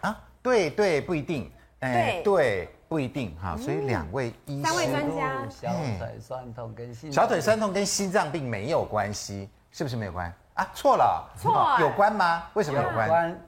[0.00, 1.50] 啊，对对，不一定，
[1.80, 10.32] 哎，对，不一定哈，所以两位医三位专家，小腿酸痛跟心小腿酸痛跟心脏病没有关系，是不是没有关？
[10.58, 12.42] 啊，错了，错，有关吗？
[12.54, 13.40] 为什么有关？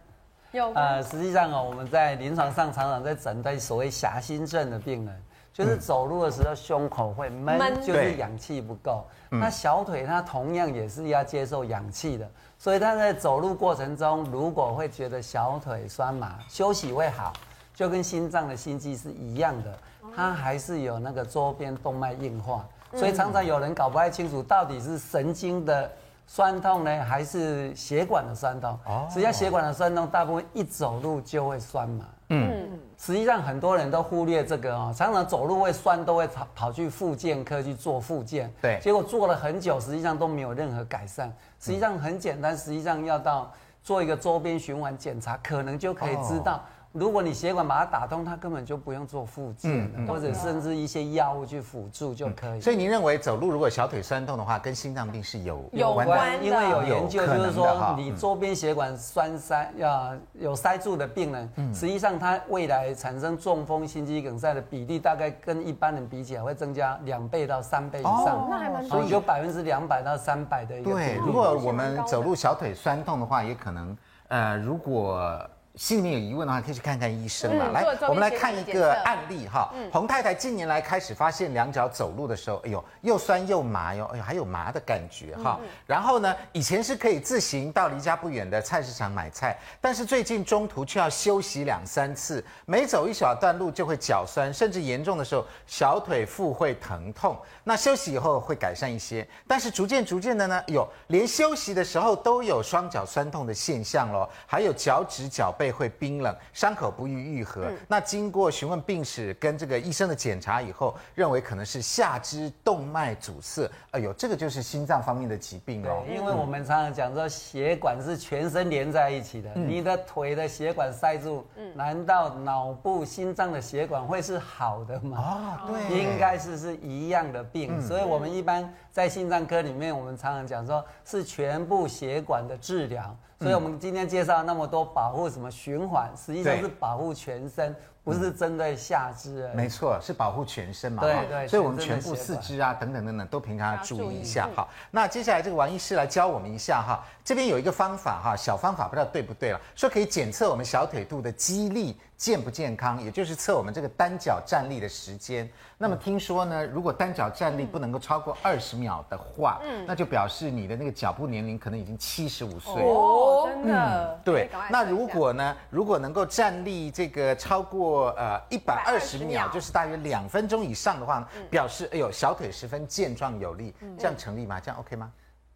[0.52, 9.04] 有呃，实际上哦，我们在临床上常常在诊断所谓狭心症的病人，就是走路的时候胸口会闷，就是氧气不够。
[9.28, 17.32] 那小腿它同样也是要接受氧气的，所以他在走路过程中，如果会觉得小腿酸麻，休息会好，
[17.74, 19.76] 就跟心脏的心悸是一样的。
[20.14, 25.90] 它还是有那个周边动脉硬化，所以常常有人搞不太清楚到底是神经的
[26.32, 28.78] 酸痛呢，还是血管的酸痛。
[28.86, 32.04] 哦，实际上血管的酸痛大部分一走路就会酸嘛。
[32.28, 38.48] 嗯，实际上很多人都忽略这个哦，常常走路会酸，都会跑跑去复健科去做复健。
[38.62, 41.28] 对，结果做了很久，实际上都没有任何改善。
[41.58, 43.50] 实际上很简单，实际上要到
[43.82, 46.64] 做一个周边循环检查，可能就可以知道。
[46.92, 52.60] 如果你血管把它打通，它根本就不用做复健，嗯、或者甚至一些药物去辅助就可以、嗯。
[52.60, 56.44] 所以您认为走路如果小腿酸痛的话，跟心脏病是有有关？
[56.44, 68.26] 因为有研究就是说，你周边血管栓塞要有塞住的病人，嗯、实际上他未来产生中风、心肌梗塞的比例，大概跟一般人比起来会增加两倍到三倍以上。
[68.26, 70.90] 哦、那还蛮所以有百分之两百到三百的一个。
[70.90, 75.40] 对，如果我们走路小腿酸痛的话，也可能呃，如果。
[75.76, 77.66] 心里面有疑问的话，可以去看看医生嘛。
[77.68, 79.72] 嗯、来，我们来看一个案例哈。
[79.74, 85.58] 嗯、洪太太近年来开始发现两脚走路的时候，哎呦，又酸又麻哟，哎呦，还有麻的感觉哈。
[85.62, 97.38] 嗯、然后呢，以前是可以自行到离家不远的菜市场买菜，但是最近中途却要休息两三次，每走一小段路就会脚酸，甚至严重的时候小腿腹会疼痛。
[97.62, 107.66] 那休息以后会改善一些，但是逐渐逐渐的呢，有连休息的时候都有双脚酸痛的现象喽，还有脚趾脚背会冰冷，伤口不易愈合。
[107.68, 113.70] 嗯、那经过询问病史跟这个医生的检查以后，认为可能是下肢动脉阻塞。
[113.90, 116.02] 哎呦，这个就是心脏方面的疾病哦。
[116.08, 119.50] 因为我们常常讲说，血管是全身连在一起的。
[119.54, 125.18] 嗯、你的腿的血管塞住，嗯、难道脑部心脏的血管会是好的吗？
[125.18, 127.76] 啊、哦，对，应该是是一样的病。
[127.76, 133.14] 嗯、所以我们一般在心脏科里面，我们常常讲说是全部血管的治疗。
[133.40, 137.74] 所以，我们今天介绍那么多保护什么循环，实际上是保护全身，
[138.04, 139.50] 不是针对下肢。
[139.54, 141.02] 没错，是保护全身嘛。
[141.02, 141.48] 对对。
[141.48, 144.46] 所以我们全部四肢啊，等等等等，都平常要注意一下。
[144.54, 147.02] 好，那接下来这个王医师来教我们一下哈。
[147.24, 155.48] 这边有一个方法哈，小方法不知道对不对了，说可以检测我们小腿肚的肌力健不健康，也就是测我们这个单脚站立的时间。
[155.78, 163.74] 那么听说呢，如果单脚站立不能够超过二十秒的话，嗯，那就表示你的那个脚步年龄可能已经七十五岁哦，真的。
[163.74, 174.60] 嗯、对，那如果呢，如果能够站立这个超过呃一百二十秒，就是大约两分钟以上的话，表示哎呦小腿十分健壮有力，这样成立吗？
[174.60, 175.10] 这样 OK 吗？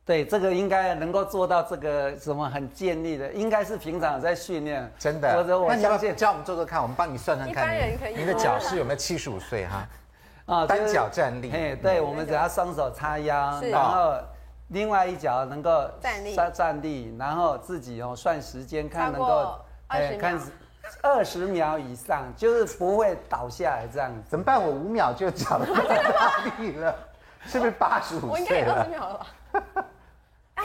[0.07, 5.43] 对，这个应该能够做到这个什么很建立的，应该是平常在训练，真的。
[5.67, 9.89] 那你要教我们做做看，我们帮你算算看，你你的脚是有没有七十五岁哈？
[10.45, 11.51] 啊，单脚站立。
[11.51, 14.15] 哎，对，我们只要双手叉腰，然后
[14.69, 20.39] 另外一脚能够站立站立，然后自己哦算时间，看能够哎看
[21.01, 24.21] 二十秒以上，就是不会倒下来这样子。
[24.29, 24.63] 怎么办？
[24.63, 25.75] 我五秒就脚站
[26.61, 26.95] 立了，
[27.47, 28.31] 是不是八十五岁了？
[28.33, 29.27] 我应该有二十秒了吧？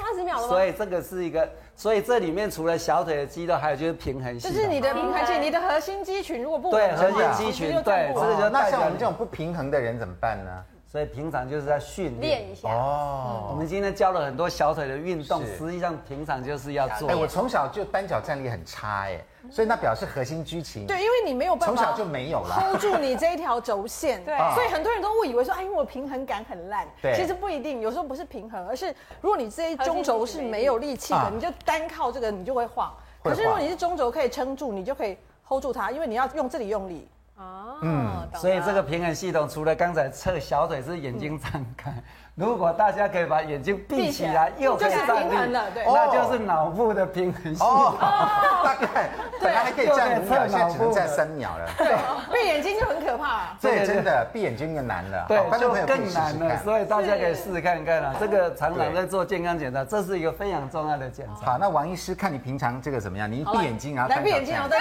[0.10, 4.52] 二十秒了，所以这个是一个，所以这里面除了小腿的肌肉，还有就是平衡性。
[4.52, 10.64] 就是你的平衡性，你的核心肌群如果不对，核心肌群对，这就那像我们这种不平衡的人怎么办呢？
[10.92, 12.52] 所以平常就是在训练。
[12.52, 12.68] 一下。
[12.68, 13.50] 哦。
[13.52, 17.08] 我们今天教了很多小腿的运动，实际上平常就是要做。
[17.10, 19.24] 哎，我从小就单脚站立很差哎。
[19.52, 22.56] 所以那表示核心肌群对，因为你没有办法从小就没有了。
[22.60, 35.18] hold 住你这一条轴线， 对，所以很多人都误以为说，哎，因为我平衡感很烂，对，其实不一定，有时候不是平衡，而是如果你这一中轴是没有力气的，你就单靠这个你就会晃，可是如果你是中轴可以撑住，你就可以
[35.48, 37.08] hold 住它，因为你要用这里用力。
[37.40, 41.92] 哦，嗯，所以这个平衡系统除了刚才测小腿是眼睛张开。
[42.36, 47.68] 如果大家可以把眼睛闭起来，又可以站立，那就是脑部的平衡性。
[47.68, 47.98] 哦，
[48.64, 49.10] 大概
[49.42, 51.70] 本来还可以站五秒，现在只能站三秒了。
[51.78, 51.98] 对，
[52.32, 53.58] 闭眼睛就很可怕。
[53.62, 55.26] 对，真的闭眼睛就难了。
[55.28, 56.58] 对，就更难了。
[56.64, 61.52] 所以大家可以试试看看啊，这个常常在做健康检查，这是一个非常重要的检查。
[61.54, 63.30] 好，那王医师看你平常这个怎么样？
[63.30, 64.78] 你闭眼睛啊，来闭眼睛，好的，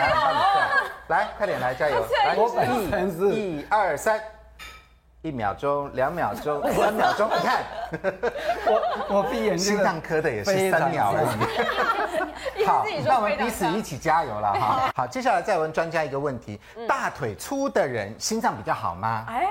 [1.09, 2.35] 来快点来加油，来
[3.33, 4.21] 一、二、三。
[5.23, 7.65] 一秒钟，两秒钟， 三秒钟，你看，
[8.67, 8.81] 我
[9.19, 12.63] 我闭眼睛，心脏科的也是三秒而已。
[12.65, 14.93] 好，那我们彼此一起加油了哈。
[14.95, 19.25] 好，接下来再问专家一个问题：大腿粗的人心脏比较好吗？
[19.29, 19.49] 哎，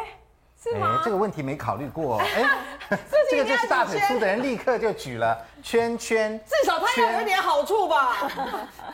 [0.61, 1.01] 是吗？
[1.03, 2.19] 这个问题没考虑过。
[2.89, 2.97] 哎，
[3.29, 8.15] 这个就是大腿粗的人立刻就举了圈圈，至少他要有点好处吧？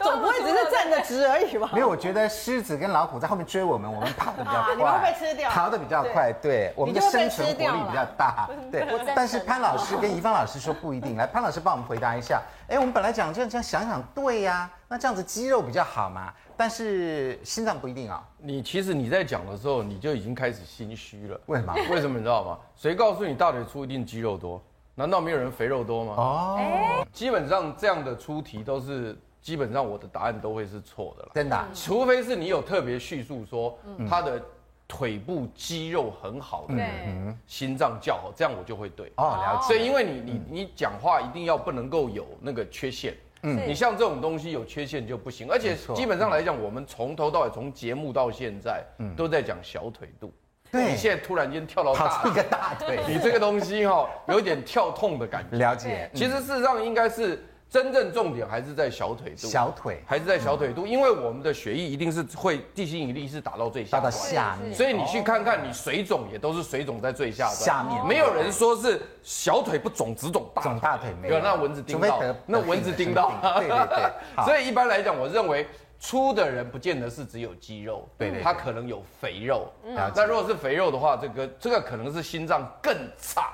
[0.01, 1.69] 总不会只是站得直而已吧？
[1.71, 8.85] 没有，我觉得狮子跟老虎在后面追我们，我们跑得比较快，你们会被吃掉，逃得比较快，对，我们的生存活力比较大， 对。
[9.15, 12.41] 但是潘老师跟怡芳老师说不一定，来，潘老师帮我们回答一下。
[12.67, 18.27] 哎，我们本来讲这样这样想想，对呀，那这样子肌肉比较好嘛，但是心脏不一定啊。
[18.37, 21.39] 你其实你在讲的时候，你就已经开始心虚了。
[21.47, 21.73] 为什么？
[21.89, 22.57] 为什么你知道吗？
[22.75, 24.61] 谁告诉你大腿粗一定肌肉多？
[24.95, 26.13] 难道没有人肥肉多吗？
[26.15, 31.31] 哦，基本上这样的出题都是，基本上我的答案都会是错的了。
[31.33, 31.67] 真的、啊？
[31.73, 33.75] 除非是你有特别叙述说
[34.07, 34.39] 他的
[34.87, 39.11] 腿部肌肉很好的，嗯，心脏较好，这样我就会对。
[39.15, 39.67] 哦，了解。
[39.67, 45.47] 所以因为你你你讲话一定要不能够有那个缺陷，嗯，你像这种东西有缺陷就不行。
[45.49, 50.33] 而且基本上来讲，我们从头到尾从节目到现在，嗯，都在讲小腿肚。
[50.71, 55.57] 对，你现在突然间跳到大，一个大腿， 你这个东西哈，有点跳痛的感觉。
[55.57, 56.09] 了解。
[56.15, 59.47] 其实事实上应该是真正重点还是在小腿肚。
[59.47, 64.75] 小腿还是在小腿肚，因为我们的血液一定是会地心引力是打到最下，打到下面。
[64.75, 67.55] 所以你去看看，你水肿也都是水肿在最下端。
[67.55, 71.09] 下面没有人说是小腿不肿，只肿大肿大腿。
[71.19, 73.31] 没有，那蚊子叮到，那蚊子叮到。
[73.57, 74.11] 对对对。
[74.45, 75.65] 所以一般来讲，我认为。
[76.05, 79.71] 粗的人不见得是只有肌肉，对对，他可能有肥肉。
[80.13, 83.53] 那如果是肥肉的话，这个这个可能是心脏更差，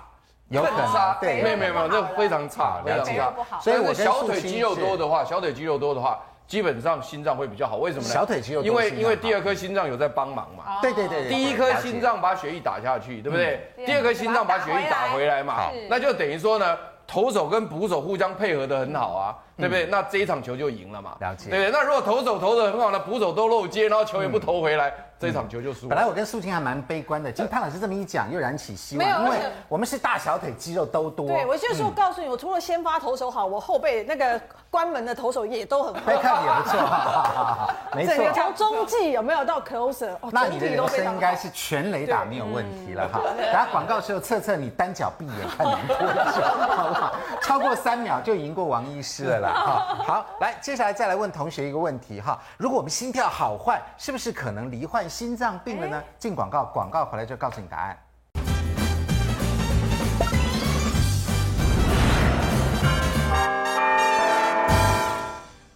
[0.49, 1.17] 有更差。
[1.21, 3.33] 对，没有没有没有，这非常差，非常差。
[3.61, 7.77] 所以我小腿肌肉多的话，小腿肌肉多的话，基本上心脏会比较好。
[7.77, 8.13] 为什么呢？
[8.13, 10.79] 小腿肌肉多，因为因为第二颗心脏有在帮忙嘛。
[10.81, 11.29] 对对对。
[11.29, 13.71] 第一颗心脏把血液打下去，对不对？
[13.85, 15.69] 第二颗心脏把血液打回来嘛。
[15.89, 19.35] 那就等于说呢，投手跟捕手互相配合的很好啊。
[19.59, 19.85] 对不对？
[19.87, 21.15] 那这一场球就赢了嘛。
[21.19, 21.49] 了解。
[21.49, 21.71] 对不对？
[21.71, 25.89] 那如果投手投的很好，那捕手都漏接，然后球也不投回来，这一场球就输了。
[25.89, 29.23] 本来我跟素清还蛮悲观的，其实潘老师这么一讲，又燃起希望。
[29.25, 29.37] 因为
[29.67, 31.27] 我们是大小腿肌肉都多。
[31.27, 34.39] 对，我就说告诉你，我除了先发投手好，我后背那个
[34.71, 35.99] 关门的投手也都很好。
[36.21, 37.75] 看也不错。
[37.95, 38.15] 没错。
[38.15, 40.13] 整个从中继有没有到 closer？
[40.21, 43.19] 哦那你的人生应该是全垒打没有问题了哈。
[43.37, 47.15] 等下广告时候测测你单脚闭眼看能多久，好不好？
[47.41, 49.48] 超过三秒就赢过王医师了啦。
[49.53, 50.25] 好。
[50.39, 56.03] 来，接下来再来问同学一个问题哈，如果我们心跳好坏，是不是可能罹患心脏病了呢？
[56.17, 57.97] 进广告，广告回来就告诉你答案。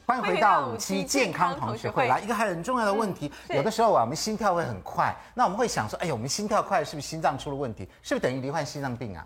[0.06, 2.08] 欢迎回到五期健康同学会。
[2.08, 7.90] 来，一个很重要的问题，有的时候啊，我们心跳会很快，那我们会想说，哎呦，我们心跳快是不是心脏出了问题？
[8.04, 9.26] 是不是等于罹患心脏病啊？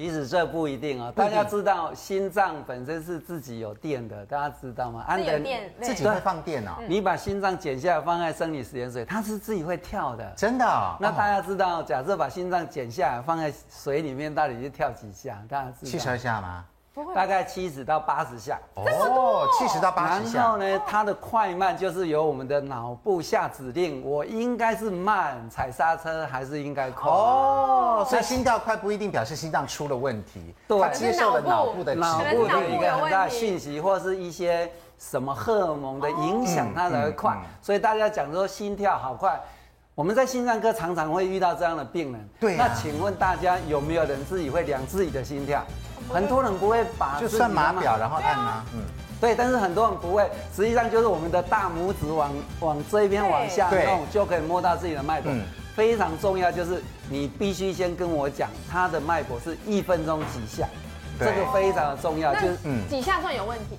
[0.00, 5.04] 其实这不一定哦，大家知道心脏本身是自己有电的，大家知道吗？
[5.06, 5.38] 安德
[5.82, 6.70] 自己会放电哦。
[6.88, 10.32] 你把心脏剪下来放在生理食盐水，它是自己会跳的。
[10.34, 10.96] 真的？
[10.98, 15.38] 那大家知道，假设把心脏剪下来放在水里面，到底是跳几下？
[15.46, 15.90] 大家知道？
[15.90, 16.64] 七十二下吗？
[17.14, 20.38] 大概七十到八十下哦，七十到八十下。
[20.38, 27.10] 然后呢，它的快慢就是由我们的脑部下指令，我应该是慢踩刹车，还是应该快？
[27.10, 37.36] 哦，所以心跳快不一定表示心脏出了问题，对，它接受了脑部的脑部的一个很大的讯息，或是一些什么荷尔蒙的影响，它才会快。
[37.60, 39.40] 所以大家讲说心跳好快，
[40.00, 42.28] 我们在心脏科常常会遇到这样的病人。
[42.40, 45.62] 对，那请问大家有没有人自己会量自己的心跳？
[46.10, 48.64] 很多人不会把 就算码表然后按吗？
[48.72, 48.80] 嗯，
[49.20, 50.26] 对，但是很多人不会，
[50.56, 55.30] 实际上就是我们的大拇指往往这边往下弄，就可以摸到自己的脉搏。
[55.76, 60.66] 非常重要就是你必须先跟我讲，他的脉搏是一分钟几下，
[61.18, 63.76] 这个非常的重要，就是嗯几下算有问题。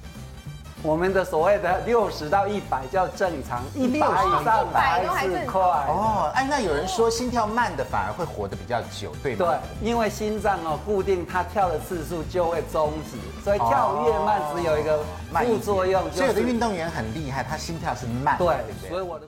[0.83, 6.31] 我们的所谓的六十到一百叫正常，一百以上还是快哦。
[6.33, 9.45] 哎，那有人说心跳慢的反而会活得比较久，对吗？
[9.45, 14.99] 对，因为心脏哦固定它跳的次数就会终止，所以跳越慢只有一个
[15.31, 18.55] 副作用，就是，所以有的运动员很厉害，他心跳是慢，对，
[18.89, 19.27] 所以我的。